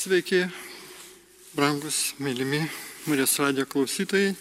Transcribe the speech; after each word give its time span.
Sveiki, 0.00 0.46
brangus, 1.52 2.14
mylimi 2.18 2.68
Marijos 3.06 3.38
radio 3.38 3.66
klausytojai. 3.66 4.34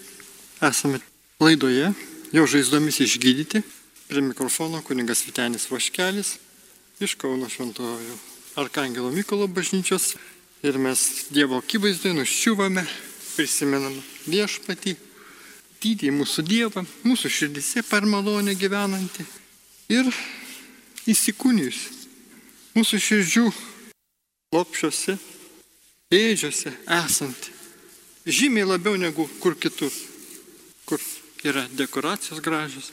Esame 0.61 0.99
laidoje, 1.39 1.89
jo 2.31 2.45
žaizdomis 2.47 2.99
išgydyti. 3.03 3.59
Prie 4.07 4.21
mikrofono 4.23 4.79
kuningas 4.81 5.25
Vitenis 5.27 5.65
Vaškelis 5.67 6.37
iš 7.03 7.15
Kauno 7.19 7.49
Šventojo 7.49 8.15
Arkangelo 8.55 9.11
Mykolo 9.11 9.47
bažnyčios. 9.51 10.15
Ir 10.63 10.77
mes 10.79 11.27
Dievo 11.29 11.59
akivaizdoje 11.59 12.15
nuščiuvame, 12.15 12.85
prisimenam 13.35 13.97
viešpatį, 14.31 14.93
didį 15.83 16.13
mūsų 16.21 16.45
Dievą, 16.47 16.85
mūsų 17.03 17.31
širdise 17.35 17.83
per 17.89 18.07
malonę 18.07 18.55
gyvenantį 18.55 19.27
ir 19.91 20.07
įsikūnijusi 21.03 21.99
mūsų 22.79 23.01
širdžių 23.09 23.45
lopšiuose, 24.55 25.17
ėdžiuose 26.09 26.71
esanti. 26.89 27.51
Žymiai 28.25 28.65
labiau 28.65 28.97
negu 28.97 29.27
kur 29.41 29.53
kitur, 29.53 29.93
kur 30.89 31.01
yra 31.45 31.67
dekoracijos 31.77 32.41
gražios. 32.41 32.89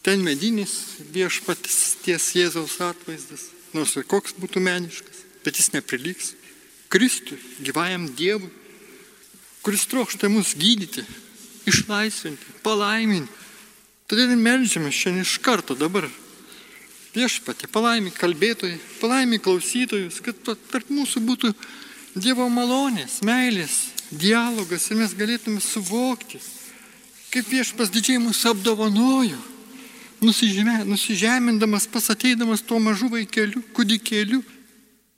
Ten 0.00 0.22
medinis 0.24 0.96
viešpatis 1.12 1.98
ties 2.04 2.30
Jėzaus 2.32 2.78
atvaizdas, 2.80 3.50
nors 3.76 3.92
ir 4.00 4.06
koks 4.08 4.32
būtų 4.40 4.62
meniškas, 4.64 5.24
bet 5.44 5.60
jis 5.60 5.74
nepriliks. 5.74 6.32
Kristui, 6.88 7.36
gyvajam 7.60 8.06
Dievui, 8.16 8.48
kuris 9.60 9.84
trokšta 9.90 10.30
mus 10.32 10.54
gydyti, 10.56 11.04
išlaisvinti, 11.68 12.54
palaiminti. 12.64 13.44
Todėl 14.08 14.32
melžiame 14.40 14.88
šiandien 14.88 15.26
iš 15.26 15.34
karto 15.44 15.76
dabar 15.76 16.06
viešpatį, 17.12 17.68
palaimį 17.74 18.14
kalbėtojai, 18.16 18.80
palaimį 19.02 19.42
klausytojus, 19.44 20.22
kad 20.24 20.40
tarp 20.46 20.88
mūsų 20.88 21.20
būtų 21.28 21.52
Dievo 22.18 22.48
malonės, 22.50 23.20
meilės, 23.22 23.92
dialogas 24.10 24.88
ir 24.90 24.98
mes 24.98 25.12
galėtume 25.14 25.60
suvokti, 25.62 26.40
kaip 27.30 27.46
viešpas 27.52 27.92
didžiai 27.94 28.18
mūsų 28.22 28.54
apdovanojo, 28.56 29.38
nusižemė, 30.24 30.80
nusižemindamas, 30.88 31.86
pasateidamas 31.92 32.64
tuo 32.66 32.80
mažu 32.82 33.10
vaikeliu, 33.12 33.62
kūdikėliu, 33.76 34.40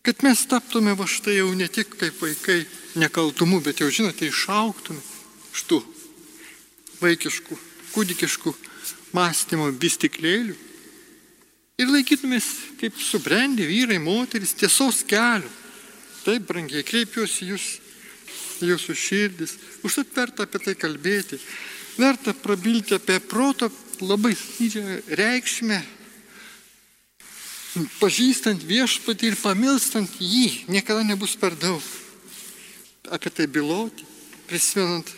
kad 0.04 0.20
mes 0.26 0.42
taptume 0.50 0.92
va 0.98 1.06
štai 1.08 1.38
jau 1.38 1.52
ne 1.56 1.68
tik 1.72 1.94
kaip 2.00 2.20
vaikai 2.20 2.64
nekaltumu, 3.00 3.62
bet 3.64 3.80
jau 3.80 3.88
žinote, 3.88 4.28
išauktume 4.28 5.00
iš 5.54 5.64
tų 5.70 5.80
vaikiškų, 7.00 7.56
kūdikiškų 7.94 8.54
mąstymo 9.16 9.70
bistiklėlių 9.80 10.58
ir 11.80 11.88
laikytumės 11.88 12.50
kaip 12.80 12.98
subrendę 13.00 13.64
vyrai, 13.64 13.96
moteris 14.02 14.52
tiesos 14.52 15.00
kelių. 15.08 15.48
Taip, 16.24 16.44
brangiai, 16.48 16.84
kreipiuosi 16.84 17.48
jūs, 17.48 17.66
jūsų 18.64 18.96
širdis. 18.96 19.56
Užtat 19.86 20.12
verta 20.16 20.44
apie 20.44 20.60
tai 20.64 20.74
kalbėti. 20.76 21.40
Verta 22.00 22.34
prabilti 22.36 22.96
apie 22.96 23.18
proto 23.20 23.70
labai 24.00 24.34
didžią 24.36 25.00
reikšmę, 25.16 25.80
pažįstant 28.00 28.62
viešpatį 28.66 29.30
ir 29.30 29.38
pamilstant 29.40 30.20
jį. 30.20 30.66
Niekada 30.72 31.04
nebus 31.06 31.36
per 31.40 31.56
daug. 31.58 31.82
Apie 33.10 33.32
tai 33.32 33.48
biloti, 33.50 34.04
prisimenant, 34.48 35.08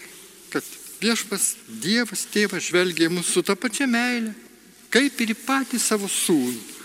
kad 0.52 0.66
viešpas 1.02 1.56
Dievas, 1.82 2.26
tėvas 2.30 2.68
žvelgia 2.68 3.08
į 3.10 3.16
mūsų 3.16 3.34
su 3.34 3.42
tą 3.46 3.56
pačią 3.58 3.88
meilę, 3.90 4.32
kaip 4.92 5.18
ir 5.20 5.34
į 5.34 5.38
patį 5.42 5.80
savo 5.82 6.08
sūnų. 6.08 6.81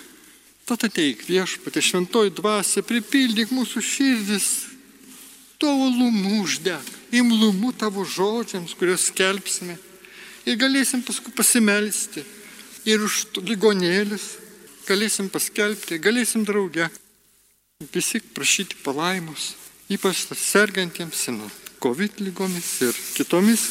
Tad 0.68 0.84
ateik 0.84 1.22
viešpatė 1.24 1.80
šventoji 1.80 2.34
dvasia, 2.36 2.84
pripildyk 2.84 3.54
mūsų 3.56 3.84
širdis, 3.84 4.48
to 5.58 5.70
uolumu 5.72 6.42
uždeg, 6.44 6.90
imlumu 7.16 7.72
tavo 7.72 8.04
žodžiams, 8.04 8.74
kuriuos 8.76 9.08
skelbsime. 9.10 9.78
Ir 10.48 10.60
galėsim 10.60 11.02
paskui 11.08 11.32
pasimelsti. 11.36 12.24
Ir 12.88 13.02
už 13.04 13.26
ligonėlius 13.48 14.28
galėsim 14.88 15.32
paskelbti, 15.32 16.00
galėsim 16.04 16.46
drauge. 16.48 16.88
Visi 17.94 18.20
prašyti 18.20 18.78
palaimus, 18.84 19.54
ypač 19.92 20.26
sergantiems 20.36 21.28
nuo 21.32 21.50
COVID 21.84 22.22
lygomis 22.24 22.70
ir 22.84 22.96
kitomis. 23.16 23.70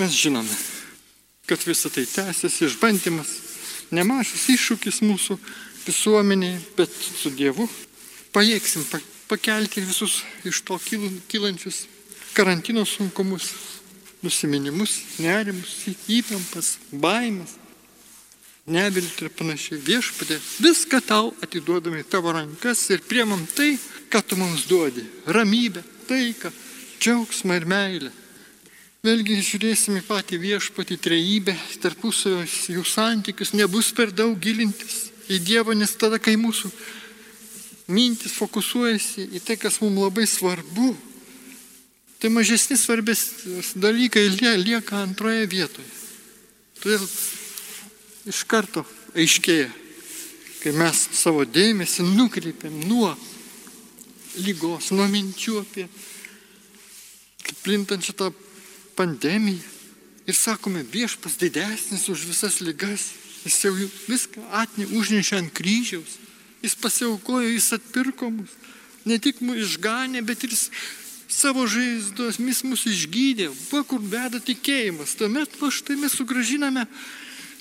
Mes 0.00 0.10
žinome, 0.10 0.56
kad 1.46 1.62
visą 1.62 1.92
tai 1.92 2.04
tęsiasi 2.08 2.66
išbandymas, 2.66 3.30
nemažas 3.94 4.48
iššūkis 4.50 5.04
mūsų 5.06 5.38
visuomeniai, 5.86 6.58
bet 6.76 6.90
su 6.90 7.30
Dievu 7.34 7.68
pajėgsim 8.34 8.84
pakelti 9.28 9.84
visus 9.84 10.22
iš 10.44 10.62
to 10.66 10.78
kylančius 11.30 11.84
karantino 12.34 12.84
sunkumus, 12.84 13.52
nusiminimus, 14.24 14.96
nerimus, 15.22 15.76
įtampas, 16.10 16.74
baimės, 16.90 17.54
nevilti 18.66 19.26
ir 19.26 19.32
panašiai. 19.36 19.78
Viešpatė, 19.84 20.40
viską 20.64 21.00
tau 21.06 21.30
atiduodame 21.44 22.02
į 22.02 22.08
tavo 22.10 22.34
rankas 22.34 22.82
ir 22.90 23.04
priemam 23.06 23.44
tai, 23.54 23.76
ką 24.10 24.24
tu 24.26 24.36
mums 24.40 24.66
duodi- 24.66 25.04
ramybę, 25.36 25.84
taiką, 26.08 26.50
džiaugsmą 27.00 27.56
ir 27.56 27.66
meilę. 27.66 28.12
Vėlgi 29.04 29.36
žiūrėsime 29.44 30.00
patį 30.02 30.40
viešpatį 30.40 30.96
trejybę, 30.98 31.54
tarpusavio 31.80 32.42
jų 32.42 32.84
santykius, 32.88 33.52
nebus 33.52 33.92
per 33.92 34.10
daug 34.10 34.40
gilintis 34.40 35.13
į 35.30 35.40
Dievą, 35.44 35.74
nes 35.76 35.94
tada, 35.96 36.18
kai 36.20 36.36
mūsų 36.40 36.70
mintis 37.92 38.34
fokusuojasi 38.38 39.28
į 39.36 39.42
tai, 39.44 39.56
kas 39.60 39.80
mums 39.82 40.00
labai 40.00 40.26
svarbu, 40.28 40.94
tai 42.20 42.30
mažesni 42.32 42.76
svarbės 42.80 43.24
dalykai 43.76 44.26
lieka 44.60 45.02
antroje 45.02 45.46
vietoje. 45.50 45.90
Todėl 46.80 47.04
iš 48.30 48.44
karto 48.48 48.84
aiškėja, 49.16 49.68
kai 50.62 50.72
mes 50.76 51.04
savo 51.12 51.44
dėmesį 51.44 52.06
nukreipiam 52.14 52.76
nuo 52.88 53.12
lygos, 54.40 54.90
nuo 54.96 55.06
minčių 55.08 55.60
apie 55.60 55.86
plintančią 57.64 58.16
tą 58.16 58.30
pandemiją 58.96 59.60
ir 60.24 60.36
sakome, 60.36 60.82
viešpas 60.88 61.36
didesnis 61.40 62.08
už 62.08 62.24
visas 62.28 62.60
lygas, 62.64 63.12
jis 63.44 63.60
jau 63.66 63.72
viską 64.08 64.44
atnė, 64.60 64.88
užnešė 64.96 65.38
ant 65.42 65.52
kryžiaus, 65.54 66.18
jis 66.64 66.76
pasiaukojo, 66.80 67.48
jis 67.52 67.72
atpirko 67.76 68.30
mus, 68.32 68.52
ne 69.04 69.18
tik 69.20 69.42
mūsų 69.44 69.66
išganė, 69.66 70.24
bet 70.24 70.46
ir 70.46 70.54
savo 71.28 71.66
žaizdos, 71.68 72.38
mis 72.40 72.62
mus 72.64 72.86
išgydė, 72.88 73.50
va 73.70 73.82
kur 73.88 74.00
veda 74.00 74.40
tikėjimas, 74.40 75.16
tuomet 75.18 75.58
va 75.60 75.70
štai 75.72 75.98
mes 76.00 76.14
sugražiname 76.16 76.86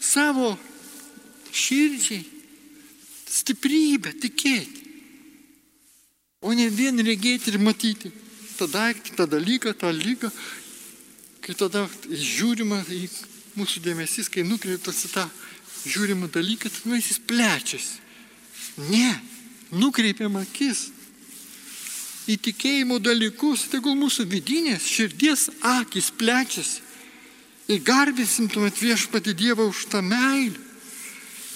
savo 0.03 0.53
širdžiai 1.53 2.23
stiprybę 3.33 4.13
tikėti, 4.23 4.81
o 6.43 6.51
ne 6.53 6.67
vien 6.69 6.99
regėti 6.99 7.53
ir 7.53 7.59
matyti 7.63 8.11
tą 8.57 8.67
daiktą, 8.69 9.15
tą 9.17 9.27
dalyką, 9.27 9.73
tą 9.73 9.89
lygą, 9.95 10.29
kai 11.43 11.55
tada 11.57 11.87
žiūrima 12.07 12.83
į 12.93 13.07
mūsų 13.57 13.81
dėmesys, 13.83 14.29
kai 14.31 14.45
nukreiptas 14.47 15.03
į 15.07 15.13
tą 15.15 15.25
žiūrimą 15.85 16.29
dalyką, 16.31 16.71
tada 16.71 16.97
jis 16.97 17.19
plečiasi. 17.27 18.01
Ne, 18.89 19.11
nukreipiam 19.71 20.35
akis 20.39 20.87
į 22.29 22.37
tikėjimo 22.39 22.99
dalykus, 23.03 23.67
tegul 23.71 23.97
mūsų 23.99 24.25
vidinės 24.31 24.87
širdies 24.87 25.49
akis 25.75 26.09
plečiasi. 26.15 26.81
Ir 27.71 27.79
garbėsim 27.79 28.49
tuomet 28.51 28.75
viešpati 28.75 29.31
Dievą 29.39 29.69
už 29.71 29.85
tą 29.91 30.01
meilę, 30.03 30.59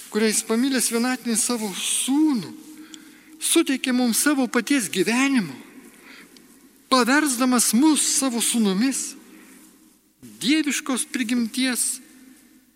kuriais 0.07 0.39
pamilęs 0.47 0.87
vienatinį 0.93 1.35
savo 1.35 1.67
sūnų, 1.75 2.53
suteikė 3.43 3.91
mums 3.91 4.21
savo 4.23 4.47
paties 4.47 4.87
gyvenimo, 4.87 5.55
paversdamas 6.87 7.73
mus 7.75 8.05
savo 8.15 8.39
sūnumis 8.39 9.17
dieviškos 10.39 11.03
prigimties 11.11 11.99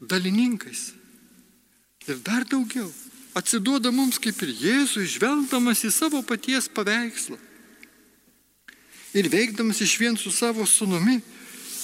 dalininkais. 0.01 1.00
Ir 2.09 2.17
dar 2.25 2.45
daugiau, 2.45 2.89
atsiduoda 3.35 3.91
mums 3.93 4.17
kaip 4.21 4.41
ir 4.41 4.53
Jėzui, 4.57 5.05
žvelgdamas 5.05 5.83
į 5.85 5.91
savo 5.93 6.21
paties 6.25 6.69
paveikslą. 6.71 7.37
Ir 9.13 9.27
veikdamas 9.29 9.81
iš 9.83 9.97
vien 9.99 10.17
su 10.17 10.31
savo 10.31 10.65
sunumi, 10.65 11.19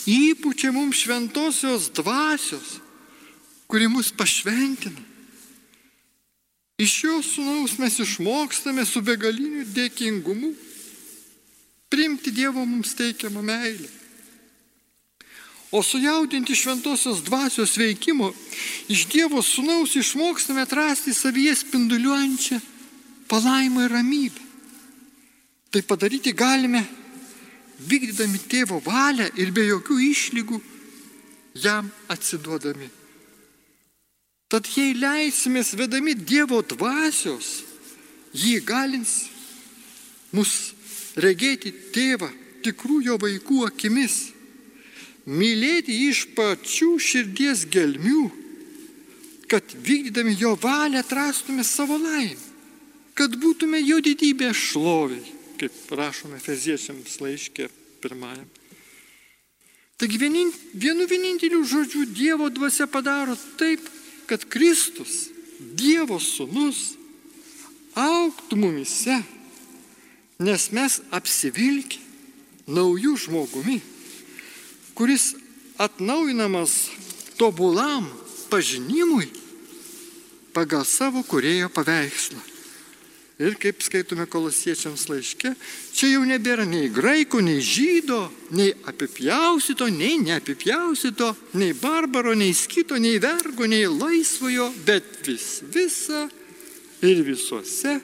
įpučia 0.08 0.72
mums 0.72 1.04
šventosios 1.04 1.92
dvasios, 1.94 2.78
kuri 3.68 3.90
mus 3.92 4.10
pašventina. 4.16 5.04
Iš 6.78 6.94
jo 7.04 7.22
sunaus 7.26 7.78
mes 7.82 8.00
išmokstame 8.00 8.86
su 8.86 9.02
begaliniu 9.02 9.66
dėkingumu 9.74 10.54
priimti 11.90 12.32
Dievo 12.32 12.66
mums 12.66 12.94
teikiamą 12.96 13.42
meilę. 13.42 13.90
O 15.72 15.84
sujaudinti 15.84 16.56
šventosios 16.56 17.24
dvasios 17.24 17.76
veikimo 17.78 18.34
iš 18.88 19.08
Dievo 19.12 19.42
sunaus 19.42 19.96
išmokstame 19.96 20.62
atrasti 20.64 21.14
savyje 21.14 21.56
spinduliuojančią 21.56 22.60
palaimą 23.28 23.84
ir 23.86 23.92
ramybę. 23.92 24.42
Tai 25.72 25.82
padaryti 25.84 26.32
galime 26.32 26.86
vykdydami 27.84 28.40
tėvo 28.48 28.80
valią 28.86 29.28
ir 29.36 29.52
be 29.52 29.68
jokių 29.68 29.98
išlygų 30.08 30.62
jam 31.60 31.92
atsiduodami. 32.08 32.88
Tad 34.48 34.70
jei 34.72 34.96
leisimės 34.96 35.74
vedami 35.76 36.16
Dievo 36.16 36.62
dvasios, 36.64 37.66
jį 38.32 38.62
galins 38.64 39.26
mus 40.32 40.72
regėti 41.20 41.74
tėvą 41.92 42.30
tikrų 42.64 43.02
jo 43.10 43.18
vaikų 43.20 43.66
akimis, 43.68 44.32
mylėti 45.28 45.96
iš 46.08 46.26
pačių 46.36 46.92
širdies 47.04 47.66
gelmių, 47.72 48.28
kad 49.52 49.64
vykdydami 49.64 50.36
jo 50.40 50.56
valią 50.60 51.04
atrastume 51.04 51.64
savo 51.68 52.00
laimę, 52.00 52.40
kad 53.16 53.36
būtume 53.40 53.80
jo 53.84 54.02
didybė 54.04 54.52
šloviai 54.56 55.38
kaip 55.58 55.92
rašome 55.98 56.40
Feziečiams 56.42 57.18
laiškė 57.22 57.68
pirmajam. 58.04 58.46
Taigi 59.98 60.20
vienin, 60.22 60.52
vienu 60.78 61.08
vieninteliu 61.10 61.64
žodžiu 61.66 62.06
Dievo 62.14 62.52
dvasia 62.54 62.86
padaro 62.86 63.34
taip, 63.58 63.82
kad 64.30 64.46
Kristus, 64.46 65.32
Dievo 65.58 66.20
sūnus, 66.22 66.94
auktų 67.98 68.60
mumise, 68.62 69.18
nes 70.38 70.68
mes 70.70 71.00
apsivilkę 71.10 72.04
naujų 72.70 73.16
žmogumi, 73.26 73.80
kuris 74.98 75.36
atnaujinamas 75.78 76.90
tobulam 77.38 78.08
pažinimui 78.50 79.30
pagal 80.58 80.82
savo 80.90 81.22
kurėjo 81.22 81.70
paveikslą. 81.70 82.40
Ir 83.38 83.54
kaip 83.62 83.84
skaitome 83.86 84.26
kolosiečiams 84.26 85.04
laiške, 85.12 85.52
čia 85.94 86.08
jau 86.10 86.24
nebėra 86.26 86.64
nei 86.66 86.88
graiko, 86.90 87.38
nei 87.46 87.62
žydo, 87.62 88.24
nei 88.58 88.72
apipjausito, 88.90 89.86
nei 89.94 90.18
neapipjausito, 90.24 91.30
nei 91.62 91.76
barbaro, 91.78 92.34
nei 92.34 92.56
skito, 92.58 92.98
nei 92.98 93.22
vergo, 93.22 93.70
nei 93.70 93.86
laisvojo, 93.86 94.72
bet 94.88 95.22
vis 95.30 95.62
visa 95.70 96.26
ir 97.06 97.22
visuose 97.22 98.00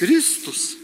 Kristus. 0.00 0.78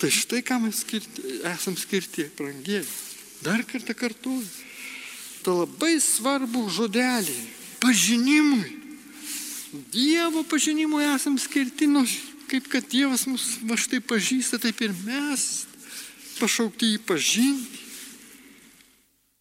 Tai 0.00 0.08
štai 0.08 0.40
ką 0.40 0.62
mes 0.64 0.80
skirti, 0.80 1.42
esam 1.52 1.76
skirti, 1.76 2.30
brangieji. 2.40 3.09
Dar 3.44 3.64
kartą 3.64 3.96
kartuoju. 3.96 4.50
Tai 5.40 5.56
labai 5.62 5.96
svarbu 6.04 6.66
žodelį 6.68 7.38
pažinimui 7.80 8.80
Dievo 9.70 10.42
pažinimui 10.42 11.04
esam 11.14 11.36
skirti, 11.38 11.86
nu, 11.86 12.02
kaip 12.50 12.66
kad 12.66 12.86
Dievas 12.90 13.26
mus 13.30 13.60
va 13.62 13.76
štai 13.78 14.00
pažįsta, 14.02 14.58
taip 14.58 14.80
ir 14.82 14.94
mes 15.06 15.44
pašaukti 16.40 16.88
jį 16.94 17.02
pažinti. 17.06 17.78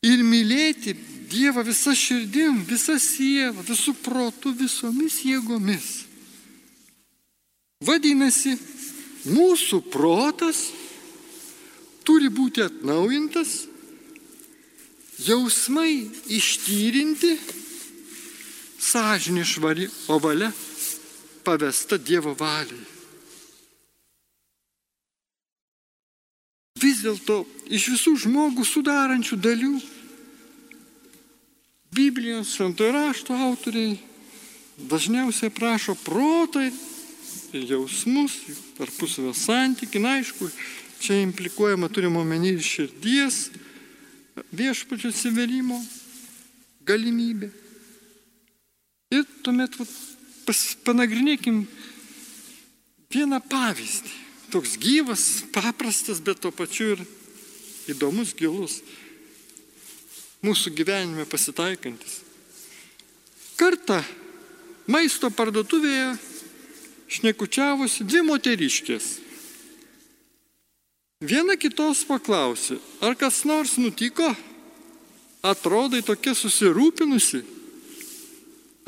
Ir 0.06 0.22
mylėti 0.24 0.94
Dievą 1.30 1.64
visą 1.66 1.96
širdim, 1.98 2.62
visą 2.66 3.00
sielą, 3.02 3.66
visų 3.66 3.96
protų, 4.06 4.54
visomis 4.62 5.18
jėgomis. 5.26 5.90
Vadinasi, 7.86 8.54
mūsų 9.30 9.82
protas 9.90 10.68
turi 12.06 12.30
būti 12.34 12.66
atnaujintas, 12.66 13.66
jausmai 15.26 16.10
ištyrinti 16.32 17.34
sąžinė 18.80 19.44
švari, 19.46 19.90
o 20.08 20.20
valia 20.24 20.52
pavesta 21.44 21.98
Dievo 21.98 22.34
valiai. 22.40 22.86
Vis 26.80 27.02
dėlto 27.04 27.42
iš 27.68 27.90
visų 27.96 28.16
žmogų 28.24 28.64
sudarančių 28.64 29.38
dalių 29.44 29.74
Biblijos 31.92 32.54
šventojo 32.56 32.94
rašto 32.96 33.36
autoriai 33.36 33.98
dažniausiai 34.88 35.52
prašo 35.52 35.96
protą 36.06 36.70
ir 37.52 37.66
jausmus, 37.68 38.36
tarpusavio 38.78 39.34
santykių, 39.36 40.02
na 40.04 40.20
aišku, 40.20 40.48
čia 41.02 41.18
implikuojama 41.26 41.90
turimo 41.92 42.22
omeny 42.22 42.54
ir 42.54 42.64
širdies 42.64 43.50
viešpačio 44.56 45.12
atsiverimo 45.14 45.80
galimybė. 46.88 47.50
Ir 49.14 49.26
tuomet 49.44 49.76
va, 49.80 49.86
pas, 50.46 50.60
panagrinėkim 50.86 51.64
vieną 53.10 53.40
pavyzdį. 53.50 54.16
Toks 54.54 54.78
gyvas, 54.82 55.24
paprastas, 55.54 56.22
bet 56.26 56.42
tuo 56.42 56.52
pačiu 56.54 56.96
ir 56.96 57.04
įdomus, 57.94 58.34
gilus. 58.38 58.80
Mūsų 60.46 60.74
gyvenime 60.78 61.26
pasitaikantis. 61.30 62.22
Kartą 63.60 64.00
maisto 64.88 65.30
parduotuvėje 65.30 66.14
šnekučiavosi 67.12 68.06
dvi 68.08 68.24
moteriškės. 68.30 69.10
Viena 71.20 71.58
kitos 71.60 72.06
paklausė, 72.08 72.78
ar 73.04 73.12
kas 73.20 73.42
nors 73.44 73.74
nutiko, 73.76 74.30
atrodai 75.44 76.00
tokia 76.00 76.32
susirūpinusi. 76.32 77.42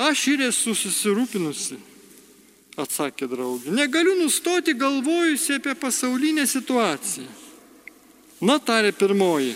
Aš 0.00 0.22
ir 0.32 0.44
esu 0.46 0.72
susirūpinusi, 0.72 1.76
atsakė 2.80 3.28
draugė. 3.28 3.74
Negaliu 3.76 4.14
nustoti 4.16 4.72
galvojusi 4.72 5.58
apie 5.58 5.74
pasaulinę 5.76 6.46
situaciją. 6.48 7.28
Na, 8.40 8.56
tarė 8.56 8.94
pirmoji. 8.96 9.52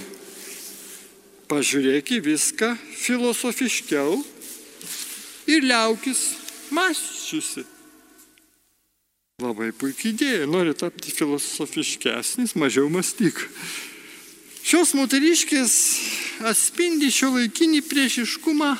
Pažiūrėk 1.49 2.13
į 2.13 2.19
viską 2.27 2.75
filosofiškiau 2.77 4.21
ir 5.49 5.65
liaukis 5.65 6.27
mąsčiusi. 6.77 7.65
Labai 9.37 9.69
puikiai 9.77 10.15
idėja, 10.15 10.45
nori 10.49 10.73
tapti 10.73 11.13
filosofiškesnis, 11.13 12.55
mažiau 12.57 12.89
mąstyk. 12.89 13.37
Šios 14.65 14.95
moteriškės 14.97 15.75
atspindi 16.49 17.11
šio 17.13 17.35
laikinį 17.35 17.83
priešiškumą 17.85 18.71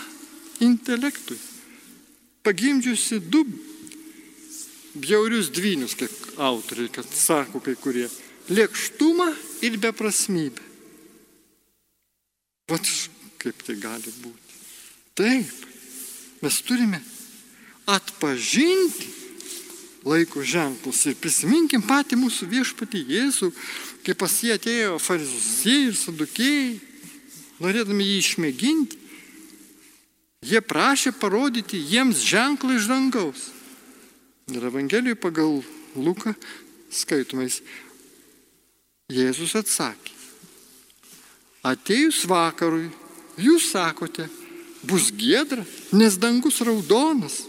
intelektui 0.65 1.37
pagimdžiusi 2.47 3.19
du 3.21 3.43
bjaurius 4.97 5.51
dvynius, 5.53 5.93
kaip 5.99 6.41
autoriai, 6.41 6.89
kad 6.95 7.11
sako 7.11 7.61
kai 7.61 7.75
kurie. 7.77 8.07
Lėkštumą 8.49 9.29
ir 9.67 9.77
beprasmybę. 9.83 10.65
Vat 12.73 12.89
kaip 13.45 13.61
tai 13.67 13.77
gali 13.83 14.17
būti. 14.23 14.57
Taip, 15.21 15.69
mes 16.41 16.63
turime 16.65 17.03
atpažinti 17.93 19.16
laiko 20.07 20.45
ženklus 20.47 21.03
ir 21.11 21.17
prisiminkim 21.19 21.83
patį 21.83 22.21
mūsų 22.21 22.47
viešpatį 22.53 23.03
Jėzų, 23.11 23.51
kai 24.07 24.15
pas 24.15 24.37
jį 24.43 24.55
atėjo 24.55 25.01
farizusėjai 25.03 25.89
ir 25.89 25.99
sadukėjai, 25.99 26.71
norėdami 27.59 28.07
jį 28.07 28.21
išmėginti, 28.23 29.03
Jie 30.47 30.61
prašė 30.63 31.11
parodyti 31.17 31.81
jiems 31.81 32.21
ženklą 32.23 32.77
iš 32.77 32.87
dangaus. 32.91 33.49
Ir 34.53 34.69
Evangelijoje 34.69 35.19
pagal 35.19 35.63
Luką 35.97 36.37
skaitomais 36.93 37.63
Jėzus 39.11 39.57
atsakė. 39.59 40.13
Atėjus 41.67 42.23
vakarui, 42.31 42.93
jūs 43.43 43.73
sakote, 43.73 44.29
bus 44.87 45.11
gėdra, 45.11 45.65
nes 45.91 46.15
dangus 46.21 46.61
raudonas. 46.63 47.41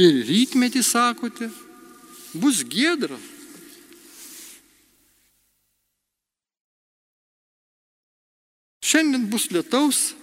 Ir 0.00 0.22
rytmetį 0.28 0.82
sakote, 0.84 1.50
bus 2.34 2.62
gėdra. 2.66 3.18
Šiandien 8.86 9.26
bus 9.30 9.48
lietaus 9.50 10.14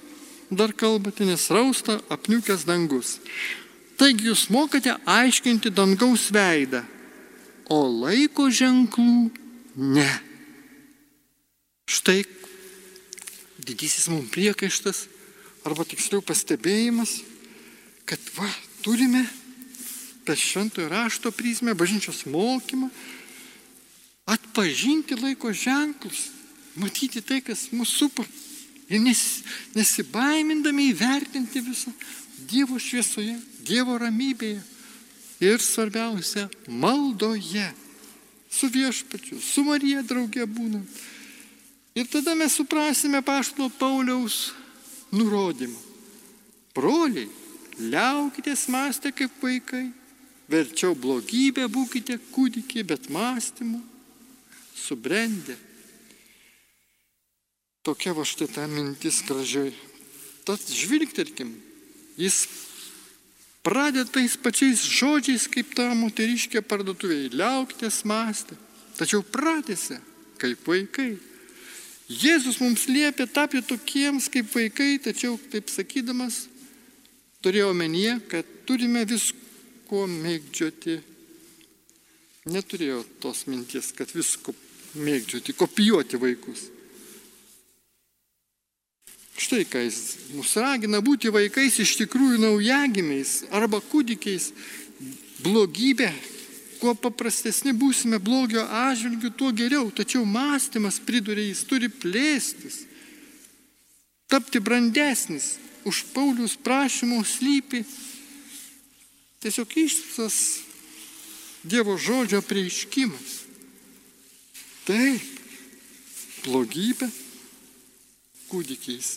dar 0.50 0.72
kalbate, 0.74 1.26
nes 1.28 1.50
rausta 1.52 2.00
apniukęs 2.14 2.64
dangus. 2.68 3.18
Taigi 4.00 4.30
jūs 4.30 4.48
mokate 4.54 4.96
aiškinti 5.06 5.72
dangaus 5.74 6.30
veidą, 6.34 6.84
o 7.70 7.84
laiko 7.88 8.48
ženklų 8.50 9.30
ne. 9.76 10.10
Štai 11.90 12.24
didysis 13.64 14.08
mums 14.12 14.32
priekaištas, 14.34 15.06
arba 15.68 15.86
tiksliau 15.88 16.24
pastebėjimas, 16.26 17.22
kad 18.08 18.20
va, 18.38 18.48
turime 18.84 19.24
per 20.26 20.40
šventojo 20.40 20.90
rašto 20.92 21.32
prizmę, 21.32 21.76
bažnyčios 21.76 22.24
mokymą, 22.26 22.90
atpažinti 24.26 25.20
laiko 25.20 25.52
ženklus, 25.52 26.30
matyti 26.80 27.22
tai, 27.22 27.42
kas 27.44 27.68
mūsų 27.76 27.94
supa, 27.98 28.26
Ir 28.92 29.02
nes, 29.02 29.22
nesibaimindami 29.76 30.92
įvertinti 30.92 31.64
visą 31.64 31.94
Dievo 32.50 32.78
šviesoje, 32.82 33.38
Dievo 33.64 33.96
ramybėje 33.98 34.60
ir 35.44 35.62
svarbiausia, 35.64 36.50
maldoje 36.68 37.66
su 38.52 38.68
viešpačiu, 38.72 39.40
su 39.42 39.64
Marija 39.66 40.04
draugė 40.06 40.46
būnant. 40.46 41.00
Ir 41.96 42.10
tada 42.12 42.36
mes 42.36 42.54
suprasime 42.58 43.22
pašto 43.26 43.70
Pauliaus 43.80 44.52
nurodymą. 45.14 45.80
Broliai, 46.74 47.30
liaukitės 47.80 48.68
mąstę 48.70 49.14
kaip 49.16 49.34
vaikai, 49.42 49.88
verčiau 50.52 50.96
blogybę 50.96 51.68
būkite 51.72 52.20
kūdikiai, 52.34 52.86
bet 52.88 53.10
mąstymu 53.10 53.82
subrendę. 54.76 55.56
Tokia 57.84 58.14
va 58.16 58.24
štai 58.28 58.48
ta 58.52 58.68
mintis 58.68 59.22
gražiai. 59.28 59.74
Tad 60.48 60.60
žvilgterkim, 60.60 61.52
jis 62.20 62.46
pradeda 63.64 64.08
tais 64.12 64.36
pačiais 64.40 64.84
žodžiais, 64.84 65.48
kaip 65.52 65.76
ta 65.76 65.90
moteriškė 65.96 66.64
parduotuvėje. 66.68 67.32
Liauktės 67.36 68.04
mąstė, 68.08 68.58
tačiau 69.00 69.24
pratėse 69.24 70.00
kaip 70.40 70.68
vaikai. 70.68 71.14
Jėzus 72.12 72.60
mums 72.60 72.86
liepia 72.92 73.28
tapti 73.32 73.64
tokiems 73.64 74.28
kaip 74.32 74.52
vaikai, 74.52 74.98
tačiau 75.00 75.40
taip 75.52 75.72
sakydamas 75.72 76.44
turėjo 77.44 77.72
omenyje, 77.72 78.18
kad 78.32 78.48
turime 78.68 79.04
visko 79.94 80.08
mėgdžioti. 80.10 81.02
Neturėjo 82.50 83.04
tos 83.22 83.46
minties, 83.48 83.94
kad 83.94 84.10
visko 84.12 84.54
mėgdžioti, 84.96 85.54
kopijuoti 85.54 86.18
vaikus. 86.18 86.70
Štai 89.38 89.66
ką 89.66 89.80
jis 89.86 90.18
mus 90.36 90.56
ragina 90.58 91.00
būti 91.02 91.32
vaikais 91.32 91.80
iš 91.80 91.96
tikrųjų 92.02 92.42
naujagimiais 92.42 93.46
arba 93.52 93.80
kūdikiais. 93.82 94.52
Blogybė, 95.44 96.12
kuo 96.80 96.94
paprastesni 96.96 97.74
būsime 97.74 98.20
blogio 98.20 98.64
atžvilgių, 98.64 99.32
tuo 99.36 99.52
geriau. 99.52 99.92
Tačiau 99.92 100.26
mąstymas, 100.26 101.02
pridurė, 101.04 101.50
jis 101.50 101.64
turi 101.68 101.90
plėstis, 101.90 102.86
tapti 104.28 104.60
brandesnis. 104.60 105.58
Už 105.84 106.06
Paulius 106.14 106.56
prašymų 106.56 107.26
slypi 107.28 107.82
tiesiog 109.44 109.78
ištisas 109.78 110.38
Dievo 111.64 111.96
žodžio 111.96 112.42
prieiškimas. 112.44 113.36
Taip, 114.84 115.24
blogybė 116.44 117.08
kūdikiais. 118.52 119.14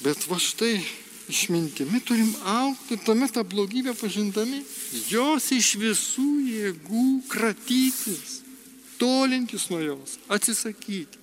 Bet 0.00 0.24
va 0.30 0.38
štai 0.40 0.80
išmintimi 1.28 2.00
turim 2.00 2.32
aukti, 2.48 2.96
tuomet 2.96 3.36
tą 3.36 3.44
blogybę 3.44 3.92
pažindami, 4.00 4.62
jos 5.12 5.52
iš 5.52 5.74
visų 5.80 6.28
jėgų 6.48 7.06
kratytis, 7.28 8.40
tolintis 8.96 9.68
nuo 9.70 9.82
jos, 9.84 10.16
atsisakyti. 10.32 11.20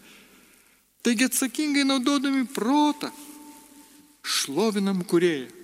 Taigi 1.01 1.25
atsakingai 1.31 1.87
naudodami 1.87 2.45
protą, 2.53 3.09
šlovinam 4.21 5.01
kurėją. 5.07 5.58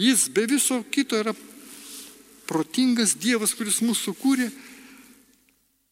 Jis 0.00 0.28
be 0.32 0.46
viso 0.48 0.80
kito 0.88 1.18
yra 1.20 1.34
protingas 2.48 3.12
Dievas, 3.20 3.52
kuris 3.54 3.82
mūsų 3.84 4.14
kūrė 4.16 4.48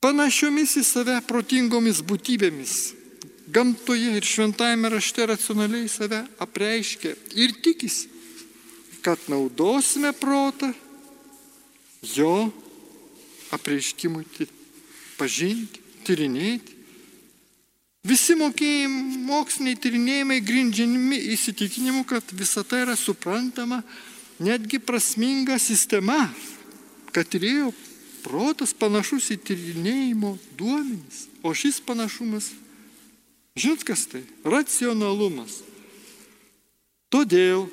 panašiomis 0.00 0.78
į 0.80 0.84
save 0.86 1.16
protingomis 1.28 2.00
būtybėmis, 2.06 2.76
gamtoje 3.52 4.14
ir 4.16 4.24
šventajame 4.24 4.90
rašte 4.94 5.26
racionaliai 5.28 5.90
save 5.92 6.22
apreiškia 6.40 7.12
ir 7.36 7.52
tikisi, 7.62 8.08
kad 9.04 9.20
naudosime 9.28 10.14
protą 10.16 10.72
jo 12.14 12.48
apreiškimui 13.54 14.24
pažinti, 15.18 15.84
tyrinėti. 16.06 16.77
Visi 18.08 18.36
mokėjimai, 18.38 19.18
moksliniai 19.28 19.76
tyrinėjimai 19.76 20.38
grindžiami 20.44 21.18
įsitikinimu, 21.34 22.06
kad 22.08 22.24
visa 22.32 22.64
tai 22.64 22.86
yra 22.86 22.94
suprantama, 22.96 23.82
netgi 24.40 24.80
prasminga 24.80 25.58
sistema, 25.60 26.22
kad 27.12 27.28
turėjo 27.28 27.74
protas 28.24 28.72
panašus 28.72 29.28
į 29.34 29.38
tyrinėjimo 29.50 30.32
duomenys, 30.56 31.26
o 31.44 31.52
šis 31.52 31.82
panašumas 31.84 32.48
Žinot 33.58 33.82
kas 33.82 34.06
tai? 34.06 34.22
Racionalumas. 34.46 35.62
Todėl, 37.10 37.64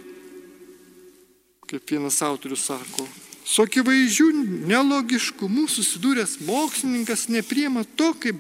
kaip 1.70 1.92
vienas 1.92 2.18
autorius 2.26 2.64
sako, 2.66 3.06
su 3.46 3.62
akivaizdžiu 3.62 4.32
nelogiškumu 4.72 5.68
susidūręs 5.70 6.40
mokslininkas 6.48 7.28
nepriema 7.30 7.84
to 8.00 8.14
kaip 8.24 8.40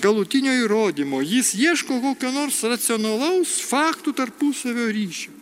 galutinio 0.00 0.52
įrodymo. 0.64 1.22
Jis 1.22 1.54
ieško 1.58 2.00
kokio 2.02 2.32
nors 2.34 2.62
racionalaus 2.66 3.58
faktų 3.64 4.14
tarpusavio 4.18 4.90
ryšio. 4.92 5.32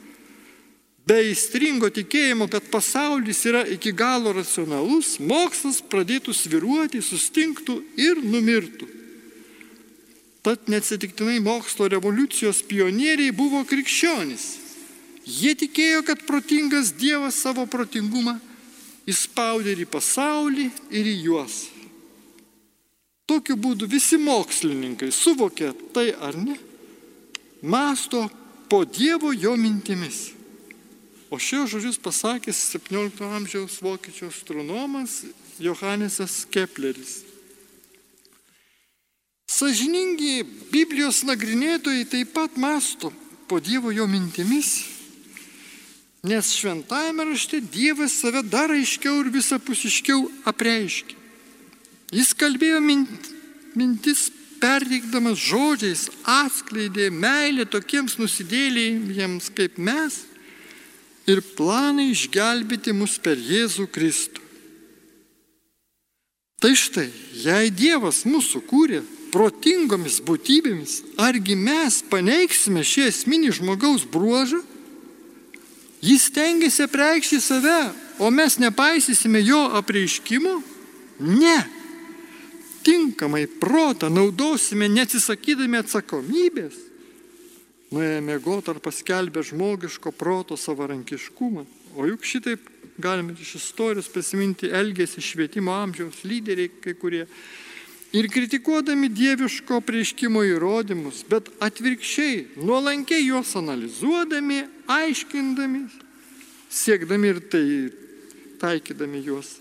Be 1.02 1.18
įstringo 1.32 1.88
tikėjimo, 1.90 2.46
kad 2.46 2.68
pasaulis 2.70 3.40
yra 3.50 3.64
iki 3.66 3.90
galo 3.90 4.30
racionalus, 4.36 5.16
mokslas 5.18 5.80
pradėtų 5.82 6.34
sviruoti, 6.36 7.00
sustinktų 7.02 7.80
ir 7.98 8.20
numirtų. 8.22 8.86
Tad 10.46 10.70
neatsitiktinai 10.70 11.40
mokslo 11.42 11.88
revoliucijos 11.90 12.62
pionieriai 12.66 13.34
buvo 13.34 13.64
krikščionys. 13.66 14.46
Jie 15.26 15.54
tikėjo, 15.58 16.02
kad 16.06 16.22
protingas 16.26 16.90
Dievas 16.98 17.38
savo 17.38 17.66
protingumą 17.70 18.38
įspaudė 19.06 19.74
ir 19.74 19.84
į 19.84 19.90
pasaulį, 19.90 20.70
ir 20.90 21.10
į 21.10 21.14
juos. 21.26 21.60
Tokiu 23.32 23.54
būdu 23.56 23.86
visi 23.88 24.18
mokslininkai 24.20 25.08
suvokė 25.08 25.70
tai 25.96 26.10
ar 26.12 26.36
ne, 26.36 26.58
masto 27.64 28.26
po 28.68 28.82
Dievo 28.84 29.30
jo 29.32 29.54
mintimis. 29.56 30.34
O 31.32 31.38
šios 31.40 31.70
žodžius 31.72 31.96
pasakęs 31.96 32.58
17 32.74 33.24
amžiaus 33.24 33.78
vokiečių 33.80 34.28
astronomas 34.28 35.22
Johannesas 35.56 36.42
Kepleris. 36.52 37.22
Sažiningi 39.48 40.44
Biblijos 40.68 41.22
nagrinėtojai 41.24 42.04
taip 42.12 42.34
pat 42.36 42.60
masto 42.60 43.14
po 43.48 43.62
Dievo 43.64 43.94
jo 43.96 44.04
mintimis, 44.12 44.74
nes 46.20 46.52
šventajame 46.52 47.30
rašte 47.32 47.64
Dievas 47.64 48.20
save 48.20 48.44
dar 48.44 48.76
aiškiau 48.76 49.24
ir 49.24 49.32
visapusiškiau 49.40 50.28
apreiškia. 50.52 51.21
Jis 52.12 52.34
kalbėjo 52.36 52.80
mintis 52.84 54.26
perteikdamas 54.60 55.40
žodžiais, 55.40 56.06
atskleidė 56.28 57.08
meilę 57.10 57.64
tokiems 57.66 58.18
nusidėlėjams 58.20 59.48
kaip 59.56 59.80
mes 59.80 60.20
ir 61.26 61.42
planą 61.56 62.04
išgelbėti 62.12 62.94
mus 62.94 63.16
per 63.22 63.40
Jėzų 63.40 63.88
Kristų. 63.94 64.42
Tai 66.62 66.76
štai, 66.78 67.08
jei 67.42 67.72
Dievas 67.74 68.22
mūsų 68.28 68.60
kūrė 68.68 69.00
protingomis 69.32 70.20
būtybėmis, 70.22 71.00
argi 71.18 71.56
mes 71.58 72.02
paneigsime 72.12 72.84
šį 72.86 73.08
esminį 73.08 73.56
žmogaus 73.56 74.04
bruožą? 74.06 74.60
Jis 76.02 76.28
tengiasi 76.34 76.84
apreikšti 76.86 77.40
save, 77.42 77.90
o 78.22 78.30
mes 78.30 78.58
nepaisysime 78.62 79.42
jo 79.42 79.62
apreiškimo? 79.80 80.58
Ne. 81.22 81.58
Tinkamai 82.82 83.46
protą 83.60 84.10
naudosime 84.10 84.88
neatsisakydami 84.90 85.78
atsakomybės. 85.82 86.78
Nuėjome 87.92 88.22
mėgoti 88.26 88.72
ar 88.72 88.80
paskelbę 88.82 89.42
žmogiško 89.44 90.14
proto 90.16 90.56
savarankiškumą. 90.56 91.66
O 91.96 92.06
juk 92.08 92.24
šitaip 92.24 92.64
galime 92.98 93.36
iš 93.36 93.56
istorijos 93.60 94.08
prisiminti 94.12 94.70
elgesį 94.72 95.22
švietimo 95.22 95.74
amžiaus 95.76 96.22
lyderiai, 96.24 96.70
kai 96.82 96.94
kurie 96.96 97.26
ir 98.12 98.28
kritikuodami 98.32 99.08
dieviško 99.12 99.80
prieškimo 99.86 100.42
įrodymus, 100.44 101.22
bet 101.28 101.48
atvirkščiai, 101.64 102.60
nuolankiai 102.60 103.24
juos 103.24 103.54
analizuodami, 103.56 104.62
aiškindami, 104.90 105.86
siekdami 106.72 107.32
ir 107.32 107.40
tai 107.52 107.66
taikydami 108.62 109.24
juos, 109.26 109.56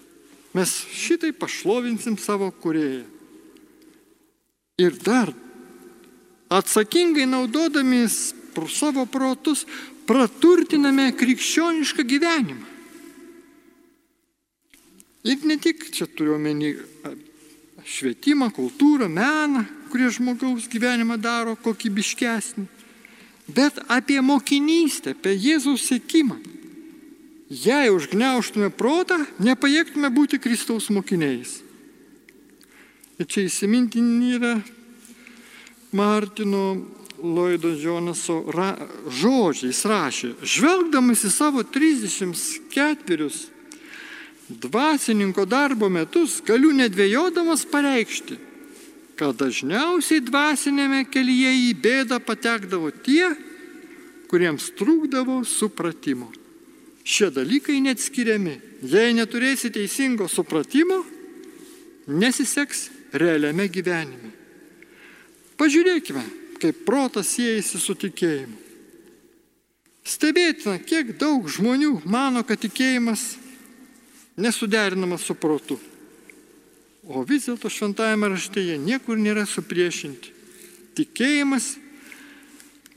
mes 0.53 0.74
šitai 0.91 1.31
pašlovinsim 1.38 2.17
savo 2.20 2.51
kurėją. 2.51 3.05
Ir 4.81 4.98
dar 5.03 5.31
atsakingai 6.51 7.27
naudodami 7.29 8.03
savo 8.10 9.05
protus 9.08 9.63
praturtiname 10.10 11.12
krikščionišką 11.15 12.03
gyvenimą. 12.08 12.67
Ir 15.24 15.46
ne 15.46 15.58
tik 15.62 15.86
čia 15.93 16.08
turiu 16.10 16.36
omeny 16.36 16.74
švietimą, 17.86 18.50
kultūrą, 18.53 19.08
meną, 19.10 19.63
kurie 19.91 20.10
žmogaus 20.13 20.67
gyvenimą 20.72 21.17
daro 21.22 21.55
kokybiškesnį, 21.62 22.65
bet 23.53 23.77
apie 23.91 24.22
mokinystę, 24.22 25.13
apie 25.15 25.36
Jėzaus 25.36 25.86
sėkimą. 25.89 26.39
Jei 27.51 27.91
užgneuštume 27.91 28.70
protą, 28.72 29.17
nepajėgtume 29.43 30.08
būti 30.15 30.39
Kristaus 30.39 30.88
mokiniais. 30.88 31.58
Ir 33.20 33.27
čia 33.27 33.43
įsimintini 33.43 34.38
yra 34.38 34.53
Martino 35.91 36.79
Loido 37.20 37.74
Jonaso 37.75 38.39
ra, 38.55 38.72
žodžiai, 39.12 39.74
jis 39.74 39.84
rašė, 39.84 40.29
žvelgdamas 40.48 41.25
į 41.27 41.31
savo 41.36 41.65
34 41.67 43.29
dvasininko 44.48 45.46
darbo 45.46 45.91
metus, 45.91 46.39
galiu 46.48 46.72
nedvėjodamas 46.75 47.67
pareikšti, 47.72 48.39
kad 49.20 49.36
dažniausiai 49.43 50.24
dvasinėme 50.24 51.03
kelyje 51.12 51.51
į 51.67 51.72
bėdą 51.84 52.24
patekdavo 52.24 52.96
tie, 53.03 53.27
kuriems 54.31 54.72
trūkdavo 54.79 55.43
supratimo. 55.43 56.31
Šie 57.03 57.31
dalykai 57.34 57.79
neatskiriami. 57.81 58.58
Jei 58.81 59.13
neturėsi 59.13 59.72
teisingo 59.74 60.27
supratimo, 60.29 61.01
nesiseks 62.08 62.89
realiame 63.13 63.67
gyvenime. 63.70 64.31
Pažiūrėkime, 65.62 66.24
kaip 66.62 66.84
protas 66.86 67.36
siejasi 67.36 67.81
su 67.81 67.93
tikėjimu. 67.98 68.58
Stebėtina, 70.01 70.79
kiek 70.81 71.13
daug 71.22 71.46
žmonių 71.46 72.00
mano, 72.10 72.41
kad 72.41 72.62
tikėjimas 72.63 73.36
nesuderinamas 74.41 75.22
su 75.22 75.36
protu. 75.38 75.77
O 77.05 77.22
vis 77.25 77.46
dėlto 77.46 77.70
šventajame 77.70 78.31
raštėje 78.34 78.79
niekur 78.81 79.22
nėra 79.22 79.46
supriešinti. 79.50 80.34
Tikėjimas 80.98 81.75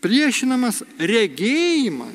priešinamas 0.05 0.83
regėjimą, 1.01 2.09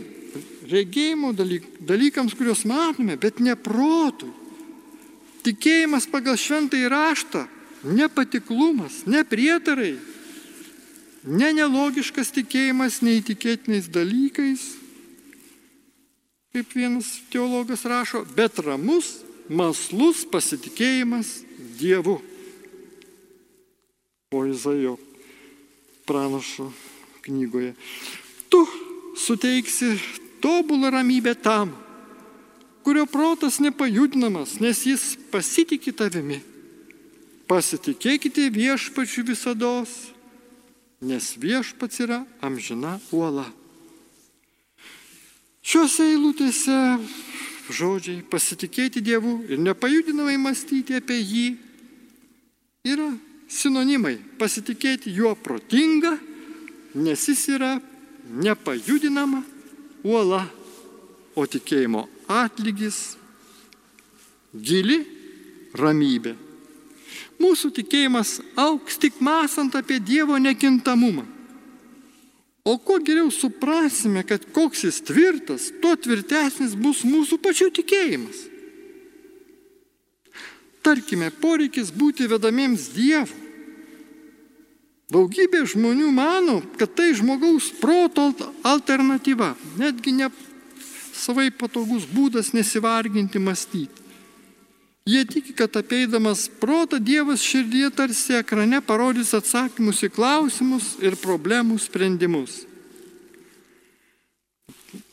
regėjimo 0.69 1.33
dalyk, 1.35 1.65
dalykams, 1.85 2.35
kuriuos 2.37 2.65
matome, 2.69 3.17
bet 3.19 3.41
ne 3.43 3.55
protui. 3.57 4.31
Tikėjimas 5.45 6.05
pagal 6.11 6.35
šventąjį 6.37 6.89
raštą, 6.91 7.45
nepatiklumas, 7.87 9.05
ne 9.07 9.23
prietarai, 9.23 9.95
ne 11.23 11.51
nelogiškas 11.55 12.33
tikėjimas 12.35 12.99
neįtikėtiniais 13.05 13.87
dalykais, 13.91 14.65
kaip 16.53 16.75
vienas 16.75 17.13
teologas 17.31 17.85
rašo, 17.87 18.25
bet 18.35 18.59
ramus, 18.65 19.19
maslus 19.49 20.25
pasitikėjimas 20.29 21.39
Dievu. 21.79 22.19
O 24.35 24.43
Izaijo 24.45 24.97
pranašo 26.05 26.67
knygoje. 27.25 27.73
Tu 28.49 28.59
suteiksi 29.17 29.95
tobulą 30.41 30.89
ramybę 30.89 31.35
tam, 31.35 31.75
kurio 32.83 33.05
protas 33.05 33.59
nepajudinamas, 33.59 34.59
nes 34.59 34.85
jis 34.85 35.13
pasitikė 35.31 35.93
tavimi. 35.93 36.39
Pasitikėkite 37.49 38.47
viešpačiu 38.53 39.23
visada, 39.25 39.83
nes 41.01 41.31
viešpats 41.37 42.01
yra 42.05 42.23
amžina 42.45 42.99
uola. 43.11 43.47
Šiuose 45.65 46.05
eilutėse 46.13 46.75
žodžiai 47.69 48.23
pasitikėti 48.25 49.01
Dievu 49.05 49.43
ir 49.49 49.61
nepajudinamai 49.61 50.37
mąstyti 50.41 50.97
apie 50.97 51.19
jį 51.19 51.45
yra 52.89 53.11
sinonimai. 53.49 54.17
Pasitikėti 54.41 55.13
juo 55.13 55.35
protinga, 55.37 56.15
nes 56.97 57.27
jis 57.29 57.45
yra 57.53 57.75
nepajudinama 58.29 59.43
uola, 60.03 60.43
o 61.35 61.45
tikėjimo 61.47 62.05
atlygis 62.29 63.15
gili 64.53 65.01
ramybė. 65.77 66.35
Mūsų 67.39 67.71
tikėjimas 67.77 68.39
auks 68.59 68.99
tik 68.99 69.19
mąstant 69.23 69.75
apie 69.79 69.99
Dievo 70.03 70.37
nekintamumą. 70.41 71.23
O 72.67 72.75
kuo 72.77 72.99
geriau 72.99 73.31
suprasime, 73.31 74.25
kad 74.27 74.43
koks 74.53 74.83
jis 74.83 74.99
tvirtas, 75.07 75.69
tuo 75.81 75.95
tvirtesnis 75.95 76.75
bus 76.75 77.05
mūsų 77.07 77.39
pačių 77.41 77.69
tikėjimas. 77.79 78.41
Tarkime, 80.83 81.31
poreikis 81.41 81.93
būti 81.95 82.27
vedamiems 82.29 82.91
Dievu. 82.95 83.48
Daugybė 85.09 85.63
žmonių 85.65 86.11
mano, 86.13 86.59
kad 86.77 86.91
tai 86.93 87.15
žmogaus 87.17 87.71
proto 87.81 88.27
alternatyva, 88.61 89.55
netgi 89.79 90.13
ne 90.13 90.29
savai 91.17 91.49
patogus 91.49 92.05
būdas 92.05 92.53
nesivarginti 92.53 93.41
mąstyti. 93.41 94.05
Jie 95.09 95.23
tiki, 95.25 95.55
kad 95.57 95.73
apeidamas 95.73 96.45
protą 96.61 96.99
Dievas 97.01 97.41
širdie 97.41 97.87
tarsi 97.89 98.35
ekrane 98.37 98.77
parodys 98.85 99.33
atsakymus 99.33 100.03
į 100.05 100.11
klausimus 100.13 100.91
ir 101.01 101.17
problemų 101.17 101.79
sprendimus. 101.81 102.59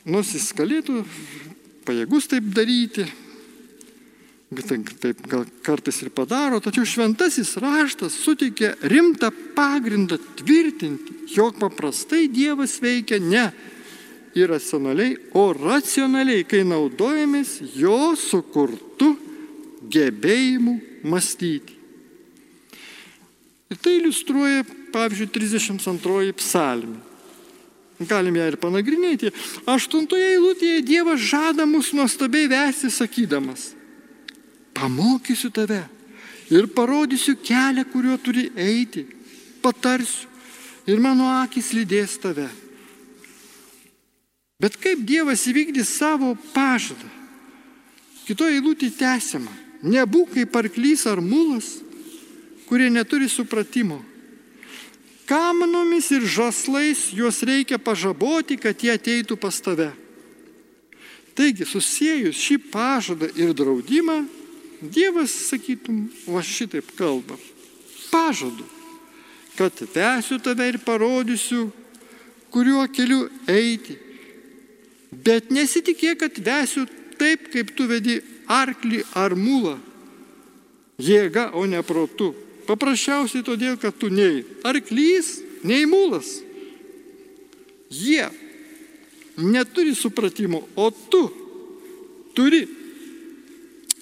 Nors 0.05 0.35
jis 0.37 0.51
galėtų 0.59 1.01
pajėgus 1.89 2.29
taip 2.29 2.51
daryti, 2.53 3.07
taip 4.47 5.25
gal 5.27 5.45
kartais 5.67 5.99
ir 6.05 6.13
padaro, 6.15 6.61
tačiau 6.63 6.87
šventasis 6.87 7.57
raštas 7.59 8.15
suteikia 8.15 8.77
rimtą 8.87 9.33
pagrindą 9.57 10.21
tvirtinti, 10.39 11.27
jog 11.35 11.59
paprastai 11.59 12.29
Dievas 12.31 12.79
veikia 12.79 13.19
ne 13.19 13.51
iracionaliai, 14.37 15.17
o 15.35 15.51
racionaliai, 15.53 16.45
kai 16.47 16.63
naudojamės 16.63 17.59
jo 17.75 18.15
sukurtu 18.15 19.17
gebėjimu 19.91 20.79
mąstyti. 21.03 21.75
Ir 23.67 23.79
tai 23.83 23.97
iliustruoja, 23.99 24.63
pavyzdžiui, 24.95 25.31
32 25.35 26.35
psalmė. 26.39 27.01
Galime 28.07 28.43
ją 28.43 28.51
ir 28.53 28.59
panagrinėti. 28.61 29.33
Aštuntoje 29.73 30.35
eilutėje 30.35 30.83
Dievas 30.85 31.23
žada 31.25 31.65
mus 31.67 31.95
nuostabiai 31.97 32.47
vesti 32.53 32.91
sakydamas, 32.93 33.71
pamokysiu 34.77 35.51
tave 35.51 35.83
ir 36.53 36.69
parodysiu 36.71 37.35
kelią, 37.43 37.85
kuriuo 37.91 38.19
turi 38.23 38.51
eiti, 38.55 39.07
patarsiu 39.65 40.29
ir 40.87 41.01
mano 41.03 41.27
akis 41.43 41.73
lydės 41.75 42.21
tave. 42.23 42.47
Bet 44.63 44.79
kaip 44.81 45.03
Dievas 45.05 45.45
įvykdys 45.51 45.91
savo 45.99 46.33
pažadą? 46.55 47.09
Kitoje 48.27 48.57
eilutėje 48.57 48.97
tęsiama. 48.99 49.53
Nebūk 49.87 50.33
kaip 50.35 50.55
arklys 50.57 51.05
ar 51.07 51.21
mulas, 51.21 51.77
kurie 52.67 52.89
neturi 52.91 53.29
supratimo. 53.29 54.01
Kamanomis 55.27 56.09
ir 56.15 56.25
žaslais 56.25 57.11
juos 57.15 57.43
reikia 57.45 57.79
pažaboti, 57.83 58.57
kad 58.57 58.79
jie 58.81 58.95
ateitų 58.95 59.37
pas 59.39 59.59
tave. 59.61 59.91
Taigi, 61.37 61.67
susijęs 61.69 62.39
šį 62.41 62.57
pažadą 62.73 63.29
ir 63.37 63.53
draudimą, 63.53 64.23
Dievas, 64.81 65.33
sakytum, 65.51 66.07
va 66.29 66.43
šitaip 66.45 66.91
kalba. 66.99 67.39
Pažadu, 68.11 68.65
kad 69.57 69.73
vesiu 69.95 70.39
tave 70.43 70.69
ir 70.69 70.79
parodysiu, 70.85 71.71
kuriuo 72.53 72.85
keliu 72.93 73.27
eiti. 73.49 73.97
Bet 75.11 75.51
nesitikėk, 75.55 76.21
kad 76.21 76.41
vesiu 76.45 76.85
taip, 77.17 77.49
kaip 77.53 77.73
tu 77.77 77.89
vedi 77.89 78.21
arklį 78.47 79.03
ar 79.17 79.35
mulą. 79.37 79.77
Jėga, 81.03 81.51
o 81.57 81.65
ne 81.69 81.83
protu. 81.85 82.33
Paprasčiausiai 82.67 83.45
todėl, 83.47 83.77
kad 83.81 83.97
tu 83.97 84.11
nei 84.11 84.43
arklys, 84.67 85.39
nei 85.65 85.87
mulas. 85.89 86.41
Jie 87.93 88.27
neturi 89.37 89.95
supratimo, 89.95 90.65
o 90.75 90.91
tu 90.91 91.23
turi. 92.35 92.67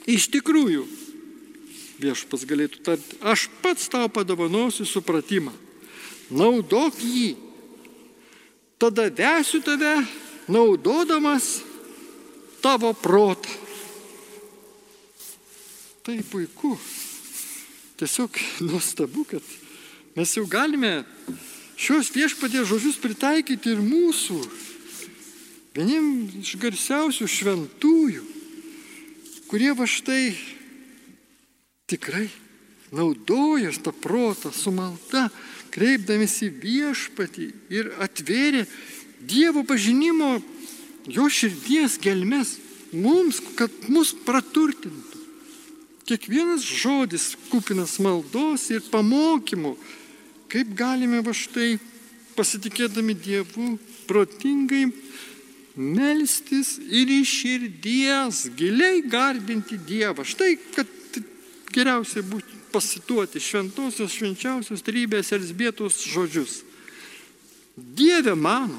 Iš 0.04 0.28
tikrųjų, 0.34 0.84
viešpas 2.02 2.44
galėtų 2.48 2.82
tarti, 2.84 3.16
aš 3.24 3.48
pats 3.62 3.88
tau 3.88 4.08
padovanosiu 4.12 4.84
supratimą. 4.88 5.54
Naudok 6.34 6.98
jį. 7.00 7.34
Tada 8.80 9.06
vesiu 9.08 9.62
tave, 9.64 9.94
naudodamas 10.50 11.62
tavo 12.60 12.92
protą. 12.92 13.48
Tai 16.04 16.18
puiku. 16.28 16.74
Tiesiog 17.96 18.36
nuostabu, 18.60 19.24
kad 19.24 19.44
mes 20.18 20.34
jau 20.36 20.44
galime 20.50 21.04
šios 21.80 22.10
viešpatės 22.12 22.68
žodžius 22.68 22.98
pritaikyti 23.00 23.72
ir 23.72 23.80
mūsų, 23.80 24.36
vieniem 25.78 26.08
iš 26.42 26.56
garsiausių 26.60 27.28
šventųjų, 27.30 28.34
kurie 29.54 29.70
va 29.70 29.86
štai 29.86 30.32
tikrai 31.86 32.26
naudoja 32.90 33.70
tą 33.78 33.92
protą 33.94 34.50
su 34.50 34.72
malda, 34.74 35.28
kreipdamėsi 35.70 36.48
viešpatį 36.50 37.46
ir 37.70 37.92
atvėrė 38.02 38.64
Dievo 39.22 39.62
pažinimo, 39.62 40.42
jo 41.06 41.28
širdies 41.30 42.00
gelmes 42.02 42.56
mums, 42.90 43.38
kad 43.54 43.70
mus 43.86 44.10
praturtintų. 44.26 45.22
Kiekvienas 46.10 46.66
žodis 46.66 47.30
kupinas 47.46 48.00
maldos 48.02 48.66
ir 48.74 48.82
pamokymų, 48.90 49.76
kaip 50.50 50.74
galime 50.74 51.22
va 51.22 51.30
štai 51.30 51.78
pasitikėdami 52.34 53.14
Dievu 53.14 53.76
protingai 54.10 54.88
melstis 55.76 56.76
ir 56.78 57.10
iš 57.10 57.32
širdies 57.40 58.44
giliai 58.56 59.02
garbinti 59.10 59.78
Dievą. 59.78 60.24
Štai, 60.26 60.56
kad 60.74 60.90
geriausiai 61.74 62.24
būtų 62.26 62.60
pasituoti 62.74 63.42
šventosios 63.42 64.14
švenčiausios 64.14 64.82
trybės 64.87 65.32
Elsbietos 65.34 65.98
žodžius. 66.10 66.62
Dieve 67.74 68.34
mano, 68.38 68.78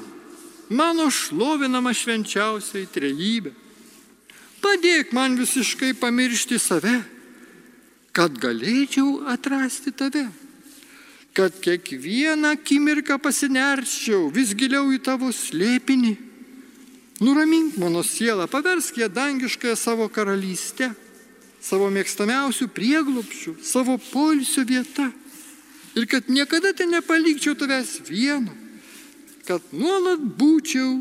mano 0.68 1.10
šlovinama 1.12 1.92
švenčiausiai 1.96 2.88
trejybė. 2.92 3.52
Padėk 4.64 5.12
man 5.14 5.36
visiškai 5.38 5.92
pamiršti 6.00 6.58
save 6.58 6.96
kad 8.16 8.38
galėčiau 8.40 9.26
atrasti 9.28 9.92
tave, 9.92 10.24
kad 11.36 11.56
kiekvieną 11.60 12.54
akimirką 12.56 13.18
pasinerčiau 13.20 14.30
vis 14.32 14.54
giliau 14.56 14.88
į 14.94 15.02
tavo 15.04 15.28
slėpinį. 15.36 16.14
Nuramink 17.20 17.76
mano 17.80 18.02
sielą, 18.02 18.46
paversk 18.48 18.96
ją 18.96 19.08
dangiškąją 19.08 19.76
savo 19.76 20.08
karalystę, 20.08 20.90
savo 21.60 21.88
mėgstamiausių 21.90 22.68
prieglopščių, 22.76 23.56
savo 23.64 23.96
polisio 24.12 24.66
vieta. 24.68 25.08
Ir 25.96 26.04
kad 26.06 26.28
niekada 26.28 26.74
ten 26.76 26.92
nepalikčiau 26.92 27.56
tavęs 27.56 28.02
vieno, 28.04 28.52
kad 29.48 29.64
nuolat 29.72 30.20
būčiau 30.20 31.00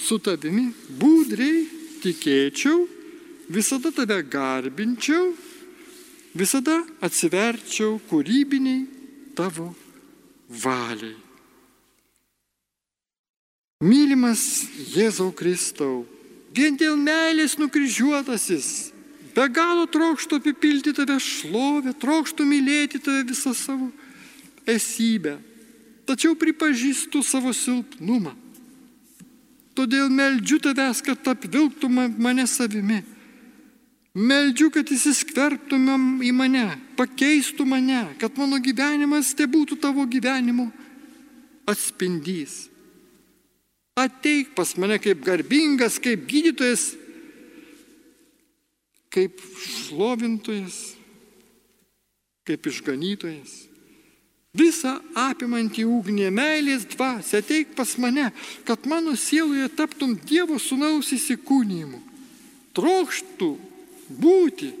su 0.00 0.16
tavimi, 0.24 0.70
būdriai 0.96 1.66
tikėčiau, 2.00 2.88
visada 3.52 3.92
tave 3.92 4.22
garbinčiau 4.24 5.34
visada 6.34 6.80
atsiverčiau 7.02 7.98
kūrybiniai 8.10 8.86
tavo 9.34 9.72
valiai. 10.62 11.16
Mylimas 13.80 14.66
Jėzau 14.92 15.30
Kristau, 15.32 16.04
vien 16.52 16.74
dėl 16.76 16.98
meilės 17.00 17.54
nukryžiuotasis, 17.56 18.90
be 19.32 19.46
galo 19.48 19.86
trokštų 19.88 20.40
apipilti 20.42 20.92
tave 20.92 21.16
šlovę, 21.16 21.94
trokštų 21.96 22.44
mylėti 22.44 23.00
tave 23.00 23.24
visą 23.30 23.54
savo 23.56 23.88
esybę, 24.68 25.38
tačiau 26.04 26.36
pripažįstu 26.36 27.24
savo 27.24 27.54
silpnumą. 27.56 28.34
Todėl 29.72 30.12
meldžiu 30.12 30.58
tavęs, 30.60 31.00
kad 31.00 31.32
apvilktum 31.32 32.04
mane 32.20 32.44
savimi 32.50 33.00
Meldžiu, 34.10 34.72
kad 34.74 34.88
įsiskverbtumėm 34.90 36.18
į 36.26 36.32
mane, 36.34 36.64
pakeistų 36.98 37.62
mane, 37.62 38.02
kad 38.18 38.34
mano 38.34 38.58
gyvenimas 38.58 39.30
tai 39.38 39.46
būtų 39.46 39.78
tavo 39.78 40.02
gyvenimo 40.02 40.66
atspindys. 41.70 42.69
Ateik 44.00 44.54
pas 44.56 44.72
mane 44.80 44.96
kaip 45.02 45.22
garbingas, 45.26 45.98
kaip 46.02 46.24
gydytojas, 46.30 46.92
kaip 49.10 49.40
šlovintojas, 49.66 50.78
kaip 52.46 52.70
išganytojas. 52.70 53.66
Visą 54.56 54.96
apimantį 55.14 55.84
ugnį 55.86 56.30
meilės 56.34 56.86
dvasia 56.90 57.38
ateik 57.38 57.76
pas 57.78 57.92
mane, 58.02 58.30
kad 58.66 58.86
mano 58.90 59.14
sieloje 59.14 59.68
taptum 59.78 60.16
Dievo 60.26 60.58
sunaus 60.58 61.12
įsikūnymu. 61.14 62.00
Trokštų 62.74 63.50
būti 64.10 64.72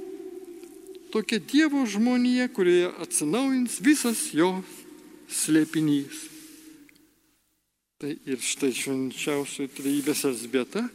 tokia 1.14 1.38
Dievo 1.38 1.84
žmonija, 1.86 2.48
kurioje 2.50 2.90
atsinaujins 3.06 3.78
visas 3.82 4.26
jo 4.34 4.56
slėpinys. 5.30 6.29
Tai 8.00 8.14
ir 8.24 8.40
štai 8.40 8.70
švenčiausiai 8.72 9.68
trejybės 9.76 10.22
Elsbieta 10.24 10.86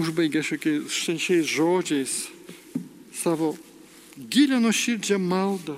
užbaigė 0.00 0.40
šiais 0.40 1.44
žodžiais 1.44 2.14
savo 3.20 3.50
gilę 4.16 4.62
nuoširdžią 4.64 5.18
maldą, 5.20 5.76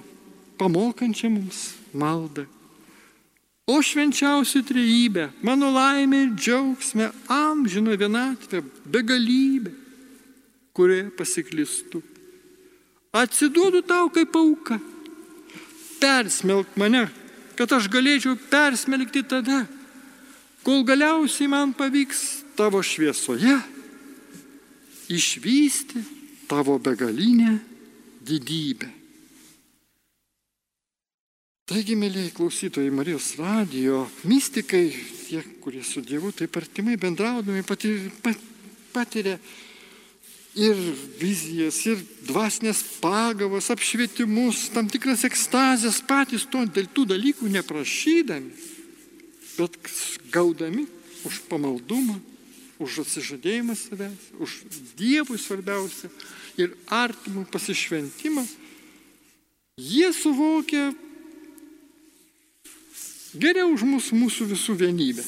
pamokančią 0.63 1.33
mums 1.35 1.65
maldą. 1.91 2.47
O 3.67 3.81
švenčiausia 3.83 4.63
trejybė, 4.63 5.27
mano 5.43 5.73
laimė 5.75 6.23
ir 6.29 6.33
džiaugsmė, 6.39 7.11
amžino 7.27 7.99
vienatvė, 7.99 8.63
begalybė 8.87 9.75
kurioje 10.73 11.11
pasiklystu. 11.19 11.99
Atsiduodu 13.11 13.83
tau 13.83 14.07
kaip 14.15 14.39
auka. 14.39 14.79
Persmelk 15.99 16.79
mane, 16.79 17.09
kad 17.59 17.75
aš 17.75 17.91
galėčiau 17.91 18.39
persmelkti 18.51 19.27
tave, 19.27 19.65
kol 20.63 20.85
galiausiai 20.87 21.51
man 21.51 21.75
pavyks 21.77 22.43
tavo 22.57 22.83
šviesoje 22.83 23.59
išvysti 25.13 26.03
tavo 26.49 26.79
begalinę 26.79 27.59
didybę. 28.23 28.89
Taigi, 31.73 31.95
mėlyje 31.97 32.33
klausytojai 32.37 32.91
Marijos 32.93 33.31
radijo, 33.39 34.03
mystikai, 34.29 34.91
tie, 35.29 35.41
kurie 35.63 35.81
su 35.87 36.03
Dievu 36.05 36.33
taip 36.37 36.57
artimai 36.59 36.99
bendraudami 37.01 37.63
patiria, 37.65 39.39
ir 40.59 40.77
vizijas, 41.21 41.79
ir 41.89 42.03
dvasinės 42.29 42.83
pagavas, 43.01 43.71
apšvietimus, 43.73 44.67
tam 44.75 44.91
tikras 44.91 45.25
ekstazės 45.25 46.03
patys 46.05 46.45
to, 46.51 46.67
dėl 46.67 46.91
tų 46.93 47.07
dalykų 47.15 47.49
neprašydami, 47.55 48.53
bet 49.63 49.79
gaudami 50.35 50.87
už 51.23 51.47
pamaldumą, 51.47 52.19
už 52.83 53.07
atsižadėjimą 53.07 53.79
savęs, 53.79 54.23
už 54.43 54.51
Dievui 54.99 55.39
svarbiausia 55.39 56.11
ir 56.59 56.75
artimų 56.91 57.47
pasišventimą, 57.53 58.43
jie 59.79 60.11
suvokia 60.11 60.91
geriau 63.39 63.71
už 63.71 63.87
mūsų, 63.87 64.19
mūsų 64.19 64.51
visų 64.51 64.77
vienybę. 64.83 65.23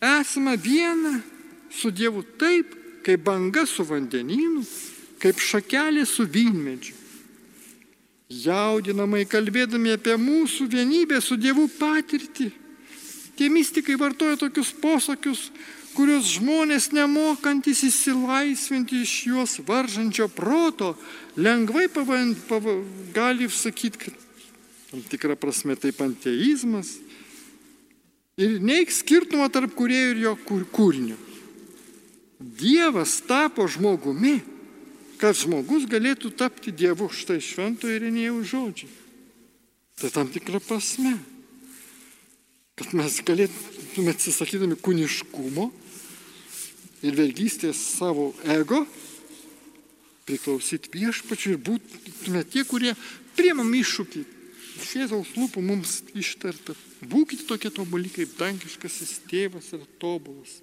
Esame 0.00 0.56
viena 0.56 1.20
su 1.68 1.92
Dievu 1.92 2.24
taip, 2.40 2.72
kaip 3.04 3.20
banga 3.28 3.68
su 3.68 3.84
vandenynu, 3.84 4.64
kaip 5.20 5.36
šakelė 5.36 6.08
su 6.08 6.24
vynmedžiu. 6.24 6.96
Jaudinamai 8.34 9.26
kalbėdami 9.28 9.92
apie 9.94 10.16
mūsų 10.16 10.66
vienybę 10.72 11.20
su 11.20 11.36
Dievu 11.36 11.68
patirtį, 11.76 12.48
tie 13.38 13.50
mystikai 13.52 13.96
vartoja 14.00 14.38
tokius 14.40 14.72
posakius, 14.80 15.48
kuriuos 15.94 16.34
žmonės 16.38 16.90
nemokantis 16.94 17.84
įsilaisvinti 17.86 19.02
iš 19.04 19.14
juos 19.30 19.58
varžančio 19.66 20.28
proto, 20.32 20.94
lengvai 21.38 21.86
pavand, 21.92 22.38
pav, 22.48 22.66
gali 23.14 23.48
sakyti, 23.50 24.06
kad 24.06 24.24
tam 24.90 25.04
tikrą 25.10 25.36
prasme 25.38 25.76
tai 25.78 25.94
panteizmas. 25.94 26.96
Ir 28.34 28.58
neik 28.58 28.90
skirtumą 28.90 29.46
tarp 29.54 29.76
kuriejų 29.78 30.16
ir 30.16 30.24
jo 30.24 30.34
kūrinio. 30.74 31.18
Dievas 32.38 33.20
tapo 33.22 33.68
žmogumi, 33.70 34.40
kad 35.22 35.38
žmogus 35.38 35.86
galėtų 35.90 36.32
tapti 36.34 36.74
Dievu. 36.74 37.06
Štai 37.14 37.38
švento 37.42 37.88
Irenėjų 37.88 38.42
žodžiai. 38.50 38.90
Tai 40.02 40.10
tam 40.10 40.30
tikra 40.34 40.58
prasme. 40.58 41.14
Kad 42.74 42.94
mes 42.98 43.20
galėtume 43.22 44.10
atsisakydami 44.10 44.78
kūniškumo 44.82 45.68
ir 47.06 47.14
vergystės 47.14 47.78
savo 47.98 48.32
ego, 48.50 48.82
priklausyti 50.26 50.90
viešpačiu 50.94 51.54
ir 51.54 51.60
būtume 51.62 52.42
tie, 52.50 52.64
kurie 52.66 52.94
priemam 53.36 53.70
iššūkį. 53.78 54.24
Iš 54.82 54.94
Jėzaus 54.98 55.34
lūpų 55.38 55.62
mums 55.62 56.00
ištarta. 56.18 56.74
Būkite 57.06 57.46
tokie 57.46 57.70
tobuli, 57.70 58.10
kaip 58.10 58.34
dangiškasis 58.40 59.20
tėvas 59.30 59.70
yra 59.76 59.86
tobulas. 60.02 60.58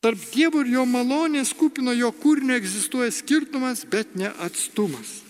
Tarp 0.00 0.20
Dievo 0.32 0.62
ir 0.64 0.72
jo 0.72 0.86
malonės 0.88 1.52
kupino 1.54 1.92
jo 1.92 2.08
kūrinio 2.22 2.56
egzistuoja 2.56 3.12
skirtumas, 3.12 3.84
bet 3.84 4.16
ne 4.16 4.30
atstumas. 4.40 5.20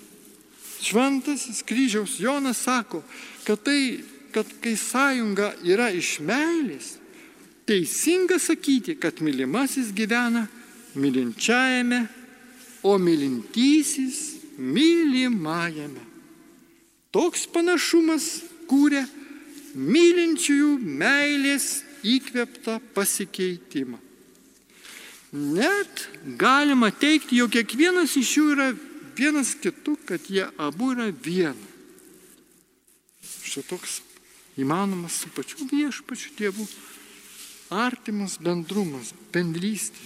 Šventasis 0.80 1.64
kryžiaus 1.66 2.16
Jonas 2.22 2.62
sako, 2.64 3.02
kad 3.44 3.60
tai, 3.66 4.00
kad 4.32 4.48
kai 4.62 4.76
sąjunga 4.78 5.52
yra 5.66 5.90
iš 5.94 6.18
meilės, 6.24 6.96
teisinga 7.68 8.38
sakyti, 8.42 8.96
kad 8.98 9.20
mylimasis 9.22 9.92
gyvena 9.94 10.46
mylinčiajame, 10.94 12.06
o 12.82 12.96
mylintysis 12.98 14.40
mylimajame. 14.58 16.02
Toks 17.12 17.46
panašumas 17.50 18.26
kūrė 18.70 19.02
mylinčiųjų 19.74 20.76
meilės 20.80 21.82
įkveptą 22.06 22.78
pasikeitimą. 22.94 23.98
Net 25.30 26.06
galima 26.38 26.90
teikti, 26.90 27.38
jog 27.38 27.52
kiekvienas 27.54 28.16
iš 28.18 28.32
jų 28.38 28.46
yra 28.56 28.70
vienas 29.18 29.52
kitu, 29.54 29.94
kad 30.06 30.24
jie 30.26 30.48
abu 30.58 30.90
yra 30.94 31.10
viena. 31.14 31.68
Šitoks 33.46 34.00
įmanomas 34.60 35.22
su 35.22 35.30
pačiu 35.34 35.66
viešpačiu 35.70 36.34
Dievu 36.38 36.66
artimas 37.70 38.36
bendrumas, 38.42 39.14
bendrystė. 39.32 40.02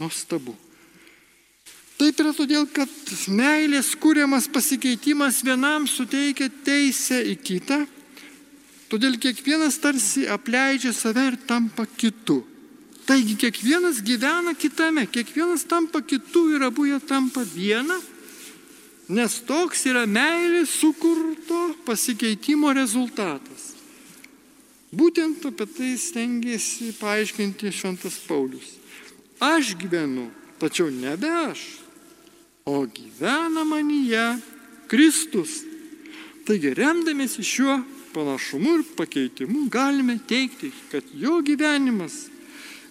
Nuostabu. 0.00 0.54
Taip 2.00 2.18
yra 2.18 2.32
todėl, 2.34 2.64
kad 2.74 2.90
meilės 3.30 3.92
kūriamas 4.02 4.48
pasikeitimas 4.50 5.44
vienam 5.46 5.86
suteikia 5.86 6.48
teisę 6.66 7.20
į 7.30 7.36
kitą, 7.38 7.78
todėl 8.90 9.14
kiekvienas 9.22 9.78
tarsi 9.78 10.26
apleidžia 10.26 10.90
save 10.96 11.28
ir 11.30 11.36
tampa 11.46 11.86
kitu. 11.86 12.40
Taigi 13.06 13.36
kiekvienas 13.38 14.00
gyvena 14.02 14.56
kitame, 14.58 15.06
kiekvienas 15.06 15.62
tampa 15.70 16.02
kitu 16.02 16.48
ir 16.56 16.66
abu 16.66 16.88
jie 16.90 16.98
tampa 17.06 17.44
viena, 17.46 17.98
nes 19.12 19.36
toks 19.44 19.84
yra 19.90 20.06
meilės 20.08 20.72
sukurto 20.80 21.60
pasikeitimo 21.86 22.72
rezultatas. 22.72 23.72
Būtent 24.92 25.44
apie 25.48 25.66
tai 25.72 25.90
stengiasi 26.00 26.92
paaiškinti 26.98 27.72
Šventas 27.72 28.18
Paulius. 28.26 28.74
Aš 29.40 29.74
gyvenu, 29.80 30.28
tačiau 30.60 30.90
nebe 30.92 31.28
aš, 31.28 31.62
o 32.68 32.84
gyvena 32.86 33.64
manyje 33.68 34.26
Kristus. 34.88 35.62
Taigi 36.46 36.74
remdamėsi 36.76 37.44
šiuo 37.46 37.78
panašumu 38.12 38.76
ir 38.78 38.84
pakeitimu 38.98 39.68
galime 39.72 40.18
teikti, 40.28 40.72
kad 40.92 41.08
jo 41.16 41.40
gyvenimas 41.44 42.26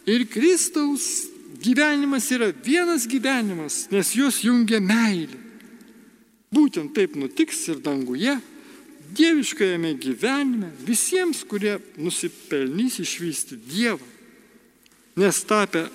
ir 0.10 0.26
Kristaus 0.30 1.28
gyvenimas 1.62 2.30
yra 2.34 2.50
vienas 2.66 3.06
gyvenimas, 3.08 3.86
nes 3.92 4.16
juos 4.18 4.42
jungia 4.46 4.82
meilė. 4.82 5.41
Būtent 6.52 6.92
taip 6.96 7.16
nutiks 7.16 7.64
ir 7.72 7.80
danguje, 7.80 8.36
dieviškajame 9.16 9.94
gyvenime, 10.00 10.72
visiems, 10.84 11.46
kurie 11.48 11.78
nusipelnys 12.00 13.00
išvysti 13.04 13.60
Dievą. 13.72 14.08
Nes 15.20 15.40
tapę 15.48 15.86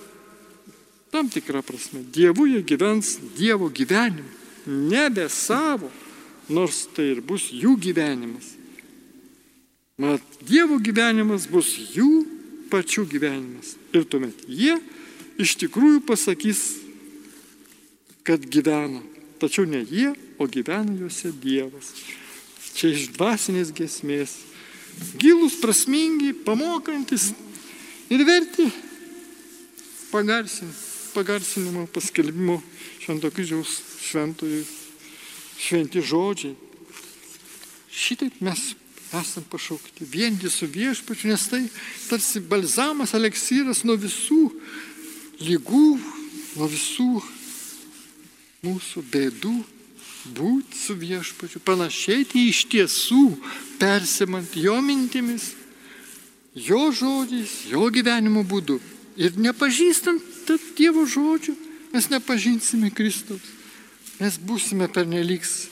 tam 1.12 1.28
tikrą 1.32 1.62
prasme. 1.64 2.02
Dievu 2.12 2.46
jie 2.46 2.62
gyvens 2.64 3.16
Dievo 3.36 3.70
gyvenimą, 3.72 4.28
nebe 4.66 5.28
savo, 5.32 5.90
nors 6.48 6.86
tai 6.92 7.10
ir 7.14 7.22
bus 7.24 7.48
jų 7.52 7.76
gyvenimas. 7.80 8.54
Mat, 9.96 10.24
Dievo 10.44 10.76
gyvenimas 10.80 11.46
bus 11.48 11.72
jų 11.96 12.26
pačių 12.72 13.06
gyvenimas. 13.08 13.76
Ir 13.96 14.04
tuomet 14.04 14.44
jie 14.48 14.76
iš 15.40 15.56
tikrųjų 15.62 16.02
pasakys, 16.08 16.64
kad 18.26 18.44
gyvena. 18.44 19.00
Tačiau 19.40 19.68
ne 19.68 19.82
jie, 19.84 20.14
o 20.38 20.48
gyvena 20.48 20.96
juose 20.96 21.32
Dievas. 21.42 21.92
Čia 22.76 22.92
iš 22.94 23.10
dvasinės 23.16 23.72
gesmės. 23.76 24.38
Gilus, 25.20 25.58
prasmingi, 25.60 26.32
pamokantis 26.46 27.30
ir 28.08 28.24
verti 28.24 28.70
pagarsinti 30.12 30.86
pagarsinimo, 31.16 31.86
paskelbimo 31.88 32.60
Švento 33.00 33.30
kryžiaus 33.32 33.78
šventojų 34.04 34.64
šventi 35.56 36.02
žodžiai. 36.04 36.56
Šitaip 37.88 38.42
mes 38.44 38.74
esam 39.16 39.46
pašaukti 39.48 40.04
vieni 40.10 40.50
su 40.52 40.68
viešpačiu, 40.68 41.30
nes 41.30 41.46
tai 41.48 41.62
tarsi 42.10 42.42
balzamas, 42.44 43.14
eleksyras 43.16 43.84
nuo 43.88 43.96
visų 44.00 44.42
lygų, 45.40 45.86
nuo 46.58 46.68
visų 46.68 47.22
mūsų 48.64 49.04
bėdų, 49.12 49.54
būti 50.36 50.78
su 50.78 50.96
viešpačiu, 50.98 51.60
panašėti 51.62 52.48
iš 52.48 52.64
tiesų, 52.72 53.24
persimant 53.78 54.56
jo 54.58 54.80
mintimis, 54.82 55.52
jo 56.54 56.88
žodžiais, 56.90 57.66
jo 57.70 57.86
gyvenimo 57.92 58.42
būdu 58.46 58.80
ir 59.16 59.36
nepažįstant 59.40 60.32
Dievo 60.76 61.02
žodžių 61.08 61.56
mes 61.90 62.06
nepažinsime 62.12 62.92
Kristaus. 62.94 63.42
Mes 64.20 64.36
būsime 64.38 64.86
pernelygs 64.92 65.66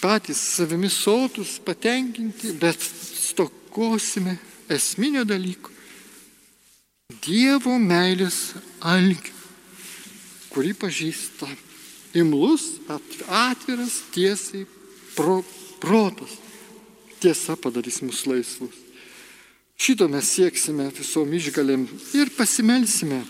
patys 0.00 0.38
savimi 0.56 0.88
sotus, 0.88 1.58
patenkinti, 1.60 2.54
bet 2.56 2.80
stokosime 2.80 4.38
esminio 4.70 5.26
dalyko. 5.28 5.74
Dievo 7.20 7.76
meilės 7.82 8.54
algį, 8.80 9.34
kurį 10.50 10.74
pažįsta 10.78 11.48
imlus, 12.18 12.80
atviras, 13.28 14.00
tiesiai 14.14 14.66
pro, 15.16 15.40
protas. 15.82 16.36
Tiesa 17.20 17.56
padarys 17.60 18.00
mus 18.02 18.24
laisvus. 18.26 18.76
Šito 19.80 20.08
mes 20.12 20.28
sieksime 20.28 20.90
visom 20.92 21.30
išgalėm 21.36 21.86
ir 22.16 22.32
pasimelsime 22.36 23.22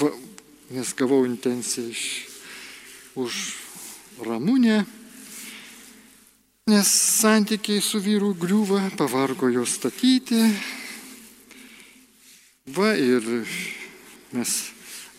va, 0.00 0.08
nes 0.72 0.92
gavau 0.96 1.26
intenciją 1.28 1.90
iš, 1.92 2.04
už 3.20 3.40
ramūnę, 4.24 4.78
nes 6.72 6.92
santykiai 7.20 7.84
su 7.84 8.00
vyru 8.00 8.32
griūva, 8.40 8.86
pavargo 8.96 9.50
jo 9.52 9.66
statyti. 9.68 10.40
Va 12.72 12.94
ir 12.96 13.26
mes 14.32 14.71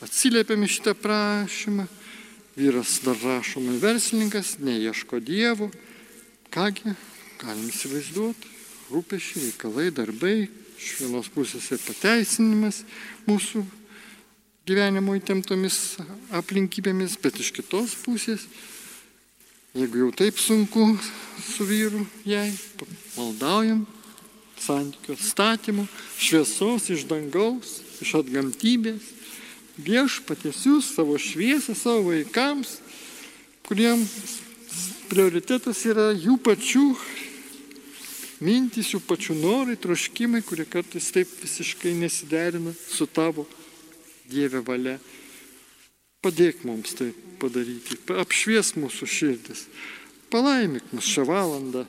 atsiliepėme 0.03 0.67
šitą 0.69 0.93
prašymą. 0.99 1.87
Vyras 2.53 2.99
dar 3.01 3.17
rašomai 3.17 3.79
verslininkas, 3.81 4.57
neieško 4.61 5.17
Dievo. 5.23 5.71
Kągi, 6.53 6.93
galim 7.41 7.69
įsivaizduoti, 7.71 8.51
rūpešiai, 8.91 9.47
reikalai, 9.47 9.87
darbai, 9.95 10.35
iš 10.77 10.91
vienos 11.01 11.31
pusės 11.33 11.71
ir 11.73 11.81
pateisinimas 11.81 12.83
mūsų 13.25 13.63
gyvenimo 14.67 15.15
įtemptomis 15.17 15.97
aplinkybėmis, 16.35 17.17
bet 17.23 17.39
iš 17.41 17.49
kitos 17.55 17.95
pusės, 18.03 18.45
jeigu 19.73 20.03
jau 20.05 20.11
taip 20.13 20.37
sunku 20.37 20.91
su 21.41 21.65
vyru 21.67 22.05
jai, 22.27 22.51
maldaujam 23.17 23.83
santykių 24.63 25.17
atstatymų, 25.17 25.87
šviesos 26.21 26.87
iš 26.93 27.07
dangaus, 27.09 27.79
iš 28.03 28.13
atgamtybės, 28.21 29.09
viešpatėsius 29.77 30.93
savo 30.95 31.17
šviesą 31.17 31.75
savo 31.77 32.11
vaikams, 32.11 32.77
kuriems 33.65 34.11
prioritetas 35.09 35.81
yra 35.89 36.11
jų 36.13 36.37
pačių 36.43 36.87
mintys, 38.43 38.93
jų 38.93 39.01
pačių 39.07 39.35
norai, 39.39 39.77
troškimai, 39.79 40.43
kurie 40.45 40.65
kartais 40.69 41.11
taip 41.15 41.29
visiškai 41.41 41.95
nesiderina 41.97 42.73
su 42.75 43.07
tavo 43.07 43.47
Dieve 44.29 44.63
valia. 44.65 44.97
Padėk 46.23 46.63
mums 46.63 46.95
tai 46.95 47.09
padaryti, 47.41 47.97
apšvies 48.15 48.73
mūsų 48.79 49.07
širdis, 49.11 49.65
palaimik 50.31 50.85
mus 50.95 51.09
šią 51.11 51.25
valandą, 51.27 51.83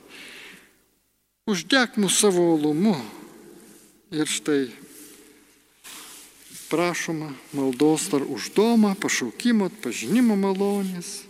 uždek 1.47 1.95
mūsų 2.01 2.17
savo 2.27 2.49
olumu. 2.57 2.97
Ir 4.15 4.29
štai 4.29 4.67
prašoma 6.69 7.31
maldos 7.53 8.09
dar 8.11 8.23
uždomą, 8.23 8.95
pašaukimo, 8.99 9.69
pažinimo 9.83 10.37
malonės, 10.39 11.23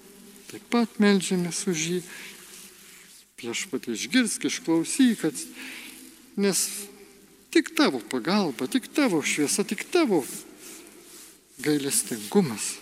taip 0.52 0.64
pat 0.72 1.00
melžiamės 1.02 1.66
už 1.72 1.86
jį. 1.92 2.00
Viešpat 3.42 3.90
išgirsk, 3.92 4.48
išklausyk, 4.48 5.20
kad 5.26 5.36
nes 6.40 6.62
tik 7.52 7.74
tavo 7.76 8.00
pagalba, 8.00 8.68
tik 8.72 8.88
tavo 8.96 9.20
šviesa, 9.22 9.68
tik 9.68 9.84
tavo 9.92 10.24
gailestingumas 11.64 12.78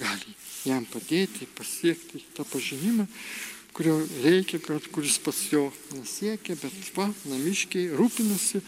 gali 0.00 0.36
jam 0.66 0.84
padėti 0.86 1.48
pasiekti 1.56 2.22
tą 2.36 2.46
pažinimą, 2.48 3.06
kurio 3.76 3.96
reikia, 4.22 4.60
kad 4.62 4.84
kuris 4.94 5.18
pas 5.22 5.38
jo 5.50 5.70
nesiekia, 5.96 6.56
bet 6.60 6.92
va, 6.96 7.08
namiškiai 7.28 7.90
rūpinasi, 7.98 8.62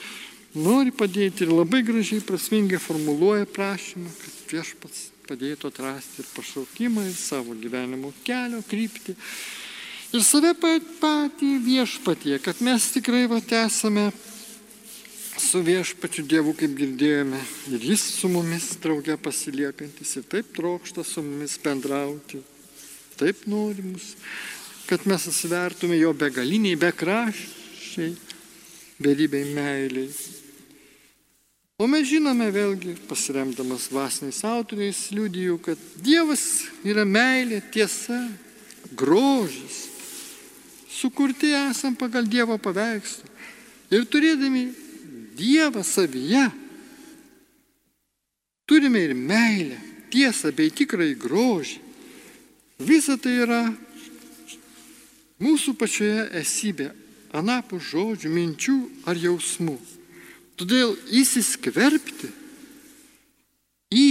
nori 0.54 0.94
padėti 0.94 1.44
ir 1.44 1.52
labai 1.52 1.82
gražiai, 1.86 2.22
prasmingai 2.24 2.78
formuluoja 2.82 3.46
prašymą, 3.50 4.10
kad 4.20 4.52
viešpats 4.52 5.10
padėtų 5.28 5.70
atrasti 5.72 6.22
ir 6.22 6.28
pašaukimą, 6.34 7.06
ir 7.08 7.16
savo 7.18 7.56
gyvenimo 7.58 8.12
kelio 8.26 8.60
kryptį, 8.68 9.16
ir 10.14 10.22
save 10.22 10.52
patį 11.00 11.50
viešpatie, 11.64 12.38
kad 12.44 12.60
mes 12.64 12.90
tikrai 12.94 13.24
va 13.30 13.40
esame 13.64 14.10
su 15.40 15.62
viešpačiu 15.66 16.22
Dievu, 16.30 16.54
kaip 16.54 16.76
girdėjome, 16.78 17.40
ir 17.74 17.86
jis 17.90 18.04
su 18.20 18.30
mumis 18.30 18.76
drauge 18.82 19.16
pasiliekantis 19.18 20.16
ir 20.20 20.28
taip 20.30 20.52
trokšta 20.54 21.02
su 21.04 21.24
mumis 21.26 21.56
bendrauti, 21.64 22.38
taip 23.18 23.42
nori 23.50 23.82
mus, 23.82 24.12
kad 24.86 25.08
mes 25.10 25.26
atsivertume 25.30 25.98
jo 25.98 26.12
begaliniai, 26.14 26.78
bekraščiai, 26.78 28.14
beribei 29.02 29.48
meiliai. 29.56 30.43
O 31.84 31.88
mes 31.90 32.06
žinome 32.08 32.46
vėlgi, 32.48 32.94
pasiremdamas 33.04 33.90
vasiniais 33.92 34.38
autoriais, 34.48 35.02
liudijų, 35.12 35.58
kad 35.66 35.80
Dievas 36.00 36.64
yra 36.80 37.02
meilė, 37.04 37.58
tiesa, 37.74 38.22
grožis. 38.96 39.82
Sukurti 40.88 41.50
esam 41.52 41.92
pagal 42.00 42.24
Dievo 42.24 42.56
paveikslą. 42.56 43.28
Ir 43.92 44.06
turėdami 44.08 44.62
Dievą 45.36 45.82
savyje, 45.84 46.46
turime 48.64 49.02
ir 49.04 49.12
meilę, 49.12 49.76
tiesą 50.14 50.54
bei 50.56 50.72
tikrai 50.72 51.10
grožį. 51.20 51.82
Visa 52.80 53.18
tai 53.20 53.34
yra 53.42 53.60
mūsų 55.36 55.76
pačioje 55.76 56.30
esybė, 56.40 56.88
anapų 57.36 57.82
žodžių, 57.92 58.32
minčių 58.32 58.78
ar 59.04 59.20
jausmų. 59.20 59.76
Todėl 60.58 60.94
įsiskverbti 61.10 62.30
į 63.94 64.08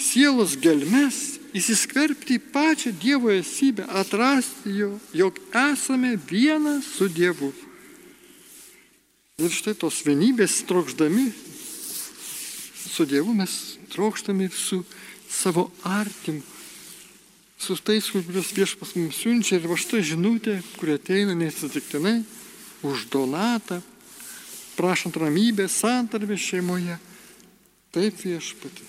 sielos 0.00 0.56
gelmes, 0.60 1.38
įsiskverbti 1.54 2.38
į 2.38 2.44
pačią 2.54 2.94
Dievo 3.00 3.32
esybę, 3.34 3.86
atrasti 3.88 4.72
jo, 4.78 4.94
jog 5.14 5.38
esame 5.52 6.14
vienas 6.30 6.88
su 6.96 7.08
Dievu. 7.12 7.52
Ir 9.38 9.50
štai 9.50 9.74
tos 9.78 10.00
vienybės 10.06 10.62
trokšdami 10.68 11.28
su 12.94 13.06
Dievu 13.10 13.34
mes 13.34 13.78
trokštame 13.90 14.46
ir 14.46 14.54
su 14.54 14.84
savo 15.28 15.70
artimu 15.82 16.54
su 17.64 17.76
tais, 17.80 18.10
kuriuos 18.12 18.52
viešpas 18.52 18.92
mums 18.98 19.16
siunčia 19.16 19.56
ir 19.56 19.68
va 19.70 19.76
štai 19.80 20.02
žinutė, 20.04 20.58
kurie 20.76 20.98
ateina 20.98 21.32
neatsitiktinai 21.38 22.18
už 22.84 23.06
donatą, 23.12 23.80
prašant 24.76 25.16
ramybės, 25.20 25.80
santarvės 25.82 26.42
šeimoje. 26.42 26.98
Taip 27.94 28.18
viešpati. 28.24 28.88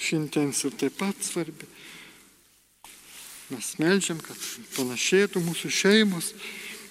Ši 0.00 0.16
intencija 0.16 0.72
taip 0.74 0.96
pat 0.98 1.20
svarbi. 1.24 1.68
Mes 3.50 3.70
melžiam, 3.82 4.18
kad 4.22 4.38
panašėtų 4.76 5.42
mūsų 5.44 5.70
šeimos. 5.74 6.32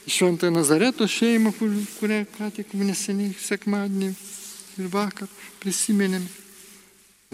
Šventąją 0.10 0.56
Nazareto 0.56 1.06
šeimą, 1.08 1.52
kur, 1.54 1.74
kurią 2.00 2.24
ką 2.38 2.50
tik 2.56 2.74
neseniai 2.74 3.36
sekmadienį 3.38 4.10
ir 4.80 4.90
vakar 4.90 5.30
prisiminėme. 5.62 6.30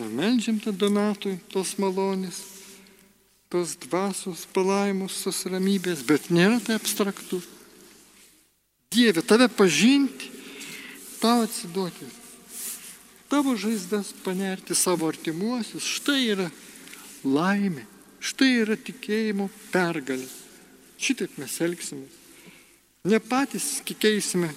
Ir 0.01 0.11
melžiam 0.11 0.59
tą 0.59 0.73
Donatui 0.75 1.37
tos 1.53 1.77
malonės 1.79 2.41
tos 3.55 3.77
dvasios 3.79 4.43
palaimus, 4.51 5.21
tos 5.23 5.45
ramybės, 5.47 6.01
bet 6.03 6.27
nėra 6.27 6.57
tai 6.59 6.75
abstraktu. 6.75 7.39
Dieve, 8.91 9.21
tave 9.23 9.47
pažinti, 9.47 10.27
tau 11.21 11.43
atsiduoti, 11.45 12.07
tavo 13.31 13.55
žaizdas 13.59 14.13
panerti 14.23 14.75
savo 14.75 15.09
artimuosius, 15.09 15.85
štai 15.97 16.21
yra 16.35 16.49
laimė, 17.25 17.85
štai 18.19 18.51
yra 18.63 18.77
tikėjimo 18.77 19.49
pergalė. 19.73 20.27
Šitaip 21.01 21.35
mes 21.41 21.57
elgsime. 21.61 22.07
Ne 23.05 23.19
patys 23.21 23.81
keisime 23.85 24.49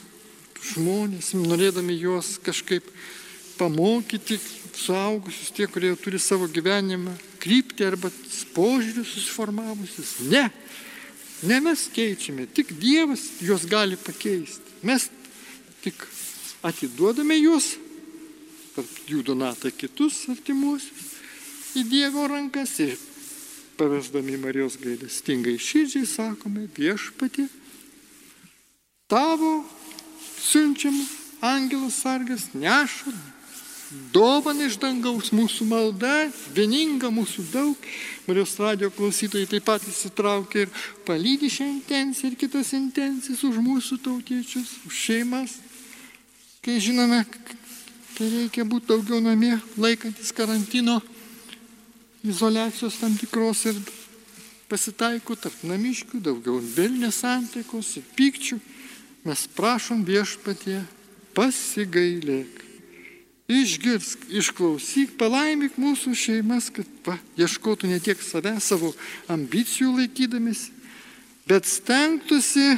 žmonės, 0.72 1.34
norėdami 1.36 1.96
juos 1.98 2.36
kažkaip 2.42 2.86
pamokyti, 3.58 4.38
suaugusius, 4.78 5.50
tie, 5.54 5.66
kurie 5.66 5.90
turi 5.98 6.20
savo 6.22 6.46
gyvenimą, 6.50 7.12
kryptį 7.42 7.86
arba 7.88 8.10
požiūrius 8.54 9.10
susiformavusius. 9.16 10.14
Ne. 10.30 10.46
Ne 11.46 11.60
mes 11.62 11.84
keičiame, 11.94 12.48
tik 12.50 12.72
Dievas 12.80 13.24
juos 13.42 13.66
gali 13.70 13.98
pakeisti. 13.98 14.78
Mes 14.86 15.06
tik 15.84 16.06
atiduodame 16.66 17.38
juos, 17.38 17.76
tarp 18.74 19.10
jų 19.10 19.22
donatą 19.26 19.70
kitus 19.74 20.24
artimuosius, 20.32 21.14
į 21.78 21.84
Dievo 21.90 22.26
rankas 22.30 22.78
ir 22.82 22.96
pavesdami 23.78 24.38
Marijos 24.42 24.78
gailestingai 24.80 25.58
širdžiai 25.62 26.08
sakome 26.08 26.66
viešpatį, 26.74 27.46
tavo 29.10 29.62
siunčiamų 30.42 31.04
angelas 31.44 32.00
sargas 32.02 32.48
neša 32.54 33.14
dovaną 34.12 34.66
iš 34.68 34.76
dangaus, 34.80 35.30
mūsų 35.32 35.66
malda, 35.68 36.28
vieninga 36.52 37.08
mūsų 37.12 37.44
daug. 37.52 37.86
Marijos 38.26 38.56
radio 38.60 38.90
klausytojai 38.92 39.48
taip 39.48 39.64
pat 39.64 39.84
įsitraukia 39.88 40.66
ir 40.66 40.74
palydi 41.06 41.48
šią 41.52 41.68
intenciją 41.70 42.32
ir 42.32 42.36
kitas 42.40 42.74
intencijas 42.76 43.44
už 43.48 43.60
mūsų 43.64 44.00
tautiečius, 44.04 44.74
už 44.88 45.00
šeimas. 45.06 45.56
Kai 46.64 46.80
žinome, 46.82 47.22
kai 48.16 48.28
reikia 48.32 48.66
būti 48.66 48.90
daugiau 48.90 49.20
namie, 49.22 49.54
laikantis 49.78 50.32
karantino, 50.34 50.98
izolacijos 52.26 52.98
tam 52.98 53.14
tikros 53.16 53.64
ir 53.70 53.78
pasitaiko 54.68 55.36
tarp 55.38 55.62
namiškių, 55.64 56.20
daugiau 56.20 56.58
vėl 56.60 56.98
nesantaikos 57.00 57.94
ir 58.00 58.08
pykčių, 58.18 58.58
mes 59.24 59.46
prašom 59.56 60.04
viešpatie 60.06 60.82
pasigailėk. 61.36 62.64
Išgirsk, 63.48 64.26
išklausyk, 64.28 65.14
palaimik 65.16 65.78
mūsų 65.80 66.12
šeimas, 66.12 66.68
kad 66.68 66.88
va, 67.06 67.14
ieškotų 67.40 67.88
ne 67.88 67.96
tiek 68.04 68.20
save, 68.20 68.58
savo 68.60 68.92
ambicijų 69.32 69.94
laikydamėsi, 70.02 70.74
bet 71.48 71.64
stengtųsi 71.64 72.74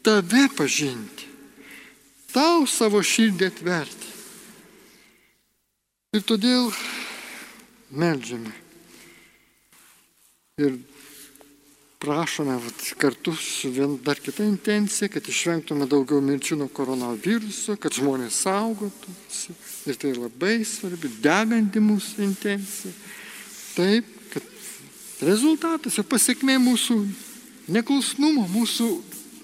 tave 0.00 0.46
pažinti, 0.56 1.27
tau 2.38 2.66
savo 2.70 3.00
širdį 3.02 3.50
atverti. 3.50 4.12
Ir 6.14 6.22
todėl 6.24 6.70
melžiame. 7.90 8.52
Ir 10.62 10.78
prašome 12.02 12.54
vat, 12.62 12.84
kartu 12.98 13.34
su 13.36 13.70
vien 13.74 13.96
dar 14.06 14.20
kita 14.22 14.46
intencija, 14.46 15.10
kad 15.10 15.26
išvengtume 15.28 15.86
daugiau 15.90 16.22
mirčių 16.24 16.60
nuo 16.62 16.70
koronaviruso, 16.74 17.76
kad 17.82 17.94
žmonės 17.98 18.40
saugotųsi. 18.46 19.54
Ir 19.90 19.98
tai 19.98 20.14
labai 20.14 20.60
svarbi, 20.66 21.10
deganti 21.22 21.82
mūsų 21.82 22.22
intencija. 22.28 22.94
Taip, 23.74 24.08
kad 24.32 25.26
rezultatas 25.26 25.98
ir 25.98 26.06
pasiekmė 26.06 26.58
mūsų 26.62 27.00
neklusnumo, 27.74 28.46
mūsų 28.54 28.88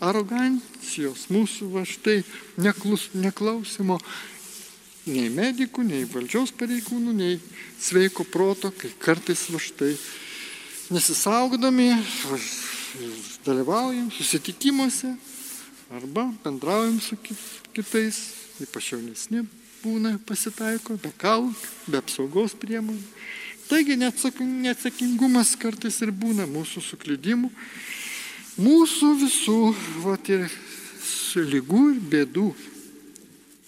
arogancijos, 0.05 1.27
mūsų 1.33 1.71
va 1.73 1.85
štai 1.89 2.21
neklus, 2.61 3.09
neklausimo 3.17 3.99
nei 5.09 5.29
medikų, 5.33 5.85
nei 5.85 6.05
valdžios 6.09 6.55
pareigūnų, 6.57 7.15
nei 7.17 7.41
sveiko 7.81 8.25
proto, 8.25 8.73
kai 8.73 8.93
kartais 9.01 9.47
va 9.53 9.61
štai 9.61 9.93
nesisaugodami, 10.95 11.91
dalyvaujam 13.45 14.11
susitikimuose 14.15 15.15
arba 15.95 16.29
bendraujam 16.45 17.01
su 17.03 17.19
kitais, 17.75 18.21
ypač 18.63 18.95
jaunesni 18.95 19.45
būna 19.85 20.17
pasitaiko, 20.25 20.97
be 21.01 21.11
kaukių, 21.21 21.73
be 21.93 22.01
apsaugos 22.01 22.55
priemonių. 22.57 23.03
Taigi 23.69 23.97
neatsakingumas 23.97 25.55
kartais 25.61 26.01
ir 26.05 26.13
būna 26.13 26.47
mūsų 26.49 26.83
suklydimų, 26.85 27.51
mūsų 28.61 29.11
visų 29.25 29.59
vat, 30.05 30.31
ir 30.31 30.49
lygų 31.35 31.83
ir 31.95 32.01
bėdų 32.13 32.49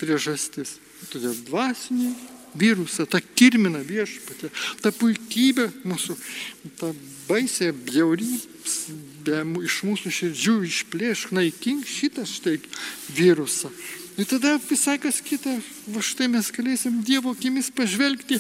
priežastis. 0.01 0.77
Todėl 1.11 1.35
dvasiniai 1.47 2.15
virusą, 2.57 3.07
tą 3.07 3.21
kirminą 3.35 3.83
viešpatę, 3.85 4.51
tą 4.81 4.93
puikybę 4.97 5.69
mūsų, 5.85 6.17
tą 6.81 6.93
baisę 7.29 7.73
bjaurybę 7.73 9.43
iš 9.67 9.83
mūsų 9.87 10.13
širdžių 10.19 10.57
išplėšk, 10.71 11.35
naikink 11.37 11.87
šitą 11.87 12.25
štai 12.29 12.57
virusą. 13.17 13.73
Ir 14.17 14.25
tada 14.25 14.57
visai 14.57 14.97
kas 14.97 15.21
kita, 15.21 15.53
va 15.93 16.01
štai 16.01 16.31
mes 16.33 16.47
galėsim 16.49 17.03
Dievo 17.05 17.35
akimis 17.37 17.69
pažvelgti 17.69 18.39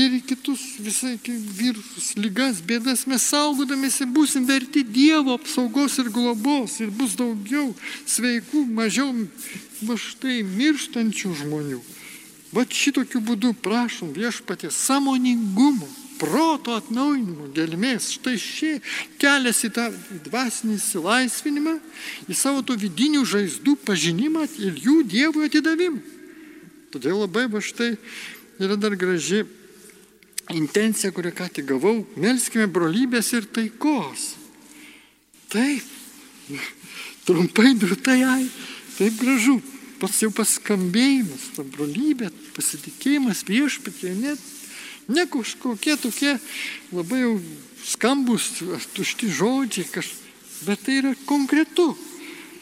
ir 0.00 0.14
į 0.16 0.20
kitus 0.30 0.62
visai 0.80 1.18
virusus, 1.20 2.14
lygas, 2.16 2.62
bėdas, 2.64 3.04
mes 3.04 3.26
saugodamėsi 3.28 4.08
būsim 4.08 4.46
verti 4.48 4.80
Dievo 4.80 5.36
apsaugos 5.36 5.98
ir 6.00 6.08
globos. 6.08 6.78
Ir 6.80 6.88
bus 6.88 7.18
daugiau 7.20 7.74
sveikų, 8.08 8.64
mažiau 8.72 9.12
va 9.84 9.98
štai 10.00 10.40
mirštančių 10.56 11.34
žmonių. 11.42 11.82
Va 12.56 12.64
šitokiu 12.64 13.20
būdu 13.20 13.52
prašom 13.60 14.16
viešpatė 14.16 14.72
samoningumo, 14.72 15.86
proto 16.20 16.76
atnaujinimo, 16.76 17.48
gelmės. 17.56 18.10
Štai 18.18 18.36
šie 18.40 18.72
kelias 19.20 19.62
į 19.64 19.70
tą 19.76 19.86
dvasinį 20.26 20.76
įsilaisvinimą, 20.76 21.76
į 22.28 22.36
savo 22.36 22.64
tų 22.66 22.76
vidinių 22.84 23.24
žaizdų 23.28 23.78
pažinimą 23.86 24.44
ir 24.60 24.76
jų 24.84 25.00
Dievui 25.08 25.48
atidavimą. 25.48 26.02
Todėl 26.90 27.22
labai 27.22 27.46
va 27.48 27.62
štai 27.62 27.94
yra 28.60 28.76
dar 28.76 28.96
graži 28.98 29.44
intencija, 30.50 31.12
kurią 31.14 31.32
ką 31.38 31.48
tik 31.54 31.68
gavau. 31.70 32.02
Melskime 32.18 32.66
brolybės 32.66 33.30
ir 33.38 33.46
taikos. 33.46 34.34
Taip, 35.50 35.86
trumpai, 37.26 37.72
drūtai, 37.78 38.20
ai, 38.26 38.48
taip 38.98 39.18
gražu. 39.22 39.60
pats 40.00 40.22
jau 40.22 40.30
paskambėjimas, 40.32 41.50
ta 41.52 41.64
brolybė, 41.66 42.30
pasitikėjimas 42.56 43.42
viešpatie, 43.44 44.14
net 44.16 44.40
ne 45.08 45.26
kažkokie 45.26 45.96
tokie 46.00 46.36
labai 46.92 47.22
jau 47.24 47.34
skambus, 47.86 48.50
tušti 48.94 49.30
žodžiai, 49.32 49.88
kaž... 49.88 50.12
bet 50.66 50.82
tai 50.84 51.00
yra 51.00 51.14
konkretu. 51.26 51.94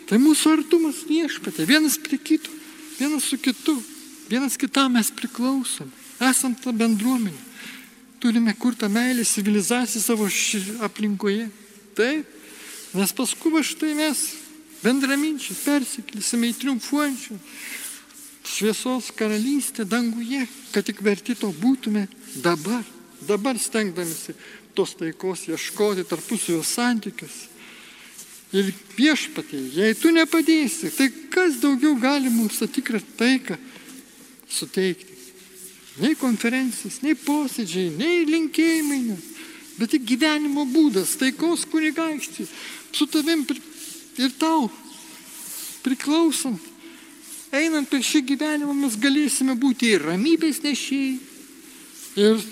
Tai 0.09 0.21
mūsų 0.23 0.55
artumas 0.57 1.03
viešpatė, 1.09 1.67
vienas 1.69 1.99
prie 2.01 2.17
kito, 2.17 2.53
vienas 2.97 3.27
su 3.29 3.37
kitu, 3.37 3.75
vienas 4.31 4.57
kitam 4.57 4.95
mes 4.97 5.11
priklausom, 5.13 5.91
esam 6.31 6.55
ta 6.57 6.73
bendruomenė. 6.73 7.45
Turime 8.19 8.55
kurtą 8.59 8.89
meilę, 8.91 9.23
civilizaciją 9.25 10.03
savo 10.03 10.27
aplinkoje. 10.83 11.45
Taip, 11.95 12.27
nes 12.95 13.13
paskui 13.15 13.63
štai 13.63 13.93
mes 13.95 14.23
bendraminčiai 14.83 15.59
persikėlysime 15.61 16.51
į 16.51 16.57
triumfuojančių 16.63 17.37
šviesos 18.49 19.11
karalystę 19.17 19.85
danguje, 19.85 20.47
kad 20.73 20.87
tik 20.87 21.03
verti 21.05 21.37
to 21.39 21.51
būtume 21.53 22.07
dabar, 22.43 22.85
dabar 23.29 23.59
stengdamėsi 23.61 24.35
tos 24.75 24.95
taikos 24.99 25.47
ieškoti 25.51 26.07
tarpusavio 26.09 26.63
santykius. 26.65 27.47
Ir 28.57 28.71
viešpatie, 28.97 29.61
jei 29.77 29.97
tu 29.99 30.09
nepadėsi, 30.15 30.89
tai 30.97 31.11
kas 31.29 31.59
daugiau 31.61 31.99
gali 32.01 32.31
mums 32.33 32.63
tą 32.63 32.69
tikrą 32.73 33.01
taiką 33.19 33.59
suteikti? 34.49 35.17
Nei 35.99 36.15
konferencijos, 36.17 37.03
nei 37.03 37.17
posėdžiai, 37.19 37.91
nei 37.99 38.23
linkėjimai, 38.25 39.01
ne. 39.11 39.19
bet 39.77 39.93
tik 39.93 40.07
gyvenimo 40.07 40.65
būdas, 40.71 41.17
taikos 41.19 41.67
kunigaikščiai, 41.69 42.47
su 42.95 43.07
tavim 43.11 43.45
ir 44.19 44.33
tau 44.39 44.71
priklausant. 45.85 46.63
Einant 47.49 47.89
per 47.89 48.03
šį 48.05 48.23
gyvenimą 48.29 48.75
mes 48.77 48.97
galėsime 49.01 49.55
būti 49.57 49.95
ir 49.95 50.05
ramybės 50.05 50.61
nešėjai, 50.61 51.15
ir 52.21 52.43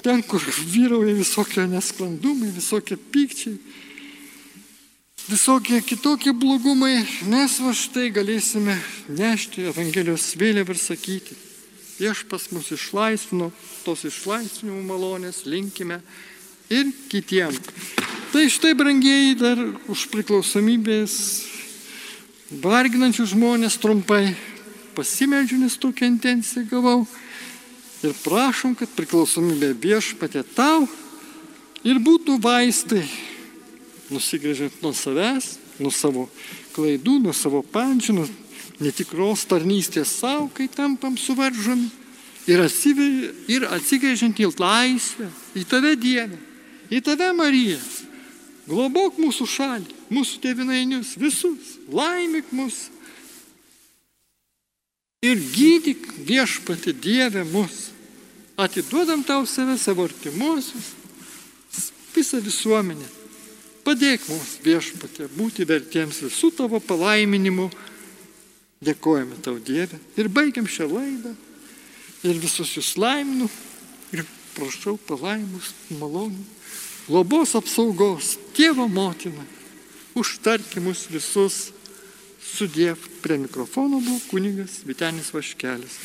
ten, 0.00 0.22
kur 0.24 0.40
vyrauja 0.72 1.12
visokie 1.16 1.66
nesklandumai, 1.68 2.54
visokie 2.56 2.96
pykčiai, 2.96 3.58
visokie 5.28 5.82
kitokie 5.84 6.32
blogumai, 6.32 7.02
mes 7.28 7.58
va 7.60 7.74
štai 7.76 8.08
galėsime 8.14 8.78
nešti 9.12 9.66
Evangelijos 9.72 10.30
vėliavą 10.40 10.72
ir 10.72 10.80
sakyti, 10.80 11.36
viešpas 11.98 12.48
mus 12.54 12.70
išlaisvino, 12.72 13.50
tos 13.84 14.06
išlaisvinimo 14.08 14.80
malonės 14.88 15.42
linkime 15.44 16.00
ir 16.72 16.94
kitiems. 17.10 17.60
Tai 18.32 18.46
štai, 18.52 18.72
brangiai, 18.78 19.36
dar 19.38 19.60
už 19.92 20.08
priklausomybės 20.12 21.20
varginančių 22.50 23.26
žmonės 23.32 23.78
trumpai 23.82 24.34
pasimeldžiu, 24.96 25.58
nes 25.60 25.76
tokią 25.80 26.06
intenciją 26.06 26.66
gavau. 26.70 27.04
Ir 28.04 28.14
prašom, 28.22 28.76
kad 28.78 28.92
priklausomybė 28.94 29.72
viešpatė 29.80 30.44
tau 30.54 30.86
ir 31.86 31.98
būtų 32.02 32.38
vaistai, 32.42 33.02
nusigrėžiant 34.12 34.82
nuo 34.84 34.92
savęs, 34.94 35.56
nuo 35.82 35.90
savo 35.90 36.26
klaidų, 36.76 37.18
nuo 37.24 37.34
savo 37.34 37.62
pančių, 37.62 38.16
nuo 38.20 38.26
netikros 38.80 39.46
tarnystės 39.48 40.12
savo, 40.20 40.50
kai 40.54 40.68
tampam 40.68 41.16
suvaržomi. 41.18 41.88
Ir, 42.46 42.60
atsiver, 42.62 43.32
ir 43.50 43.64
atsigrėžiant 43.74 44.38
į 44.38 44.52
laisvę, 44.54 45.26
į 45.58 45.64
tave 45.66 45.96
Dievę, 45.98 46.36
į 46.94 47.00
tave 47.02 47.32
Mariją. 47.34 47.80
Globok 48.66 49.20
mūsų 49.22 49.46
šalį, 49.46 49.94
mūsų 50.10 50.40
tėvinainius, 50.42 51.14
visus, 51.20 51.76
laimik 51.92 52.50
mus 52.50 52.88
ir 55.22 55.38
gydyk 55.38 56.06
viešpati 56.26 56.94
Dieve 57.02 57.44
mus. 57.44 57.90
Atiduodam 58.56 59.22
tau 59.22 59.44
save, 59.46 59.76
savo 59.78 60.06
artimuosius, 60.08 60.94
visą 62.14 62.40
visuomenę. 62.40 63.06
Padėk 63.86 64.24
mums 64.30 64.56
viešpatė 64.64 65.28
būti 65.36 65.66
vertiems 65.68 66.22
visų 66.24 66.50
tavo 66.56 66.80
palaiminimų. 66.82 67.68
Dėkojame 68.86 69.38
tau 69.44 69.60
Dieve 69.62 70.00
ir 70.18 70.30
baigiam 70.32 70.66
šią 70.66 70.88
laidą. 70.90 71.34
Ir 72.26 72.40
visus 72.42 72.72
jūs 72.74 72.96
laiminu 72.98 73.46
ir 74.16 74.24
prašau 74.56 74.96
palaimus, 75.06 75.70
malonių, 76.00 76.42
globos 77.06 77.54
apsaugos, 77.58 78.34
tėvo 78.56 78.88
motina, 78.90 79.44
užtarki 80.18 80.82
mus 80.82 81.06
visus 81.10 81.72
Sudiev 82.46 82.96
prie 83.24 83.36
mikrofono 83.42 83.98
buvo 84.00 84.20
kunigas 84.30 84.78
Vitenis 84.86 85.32
Vaškelis. 85.34 85.96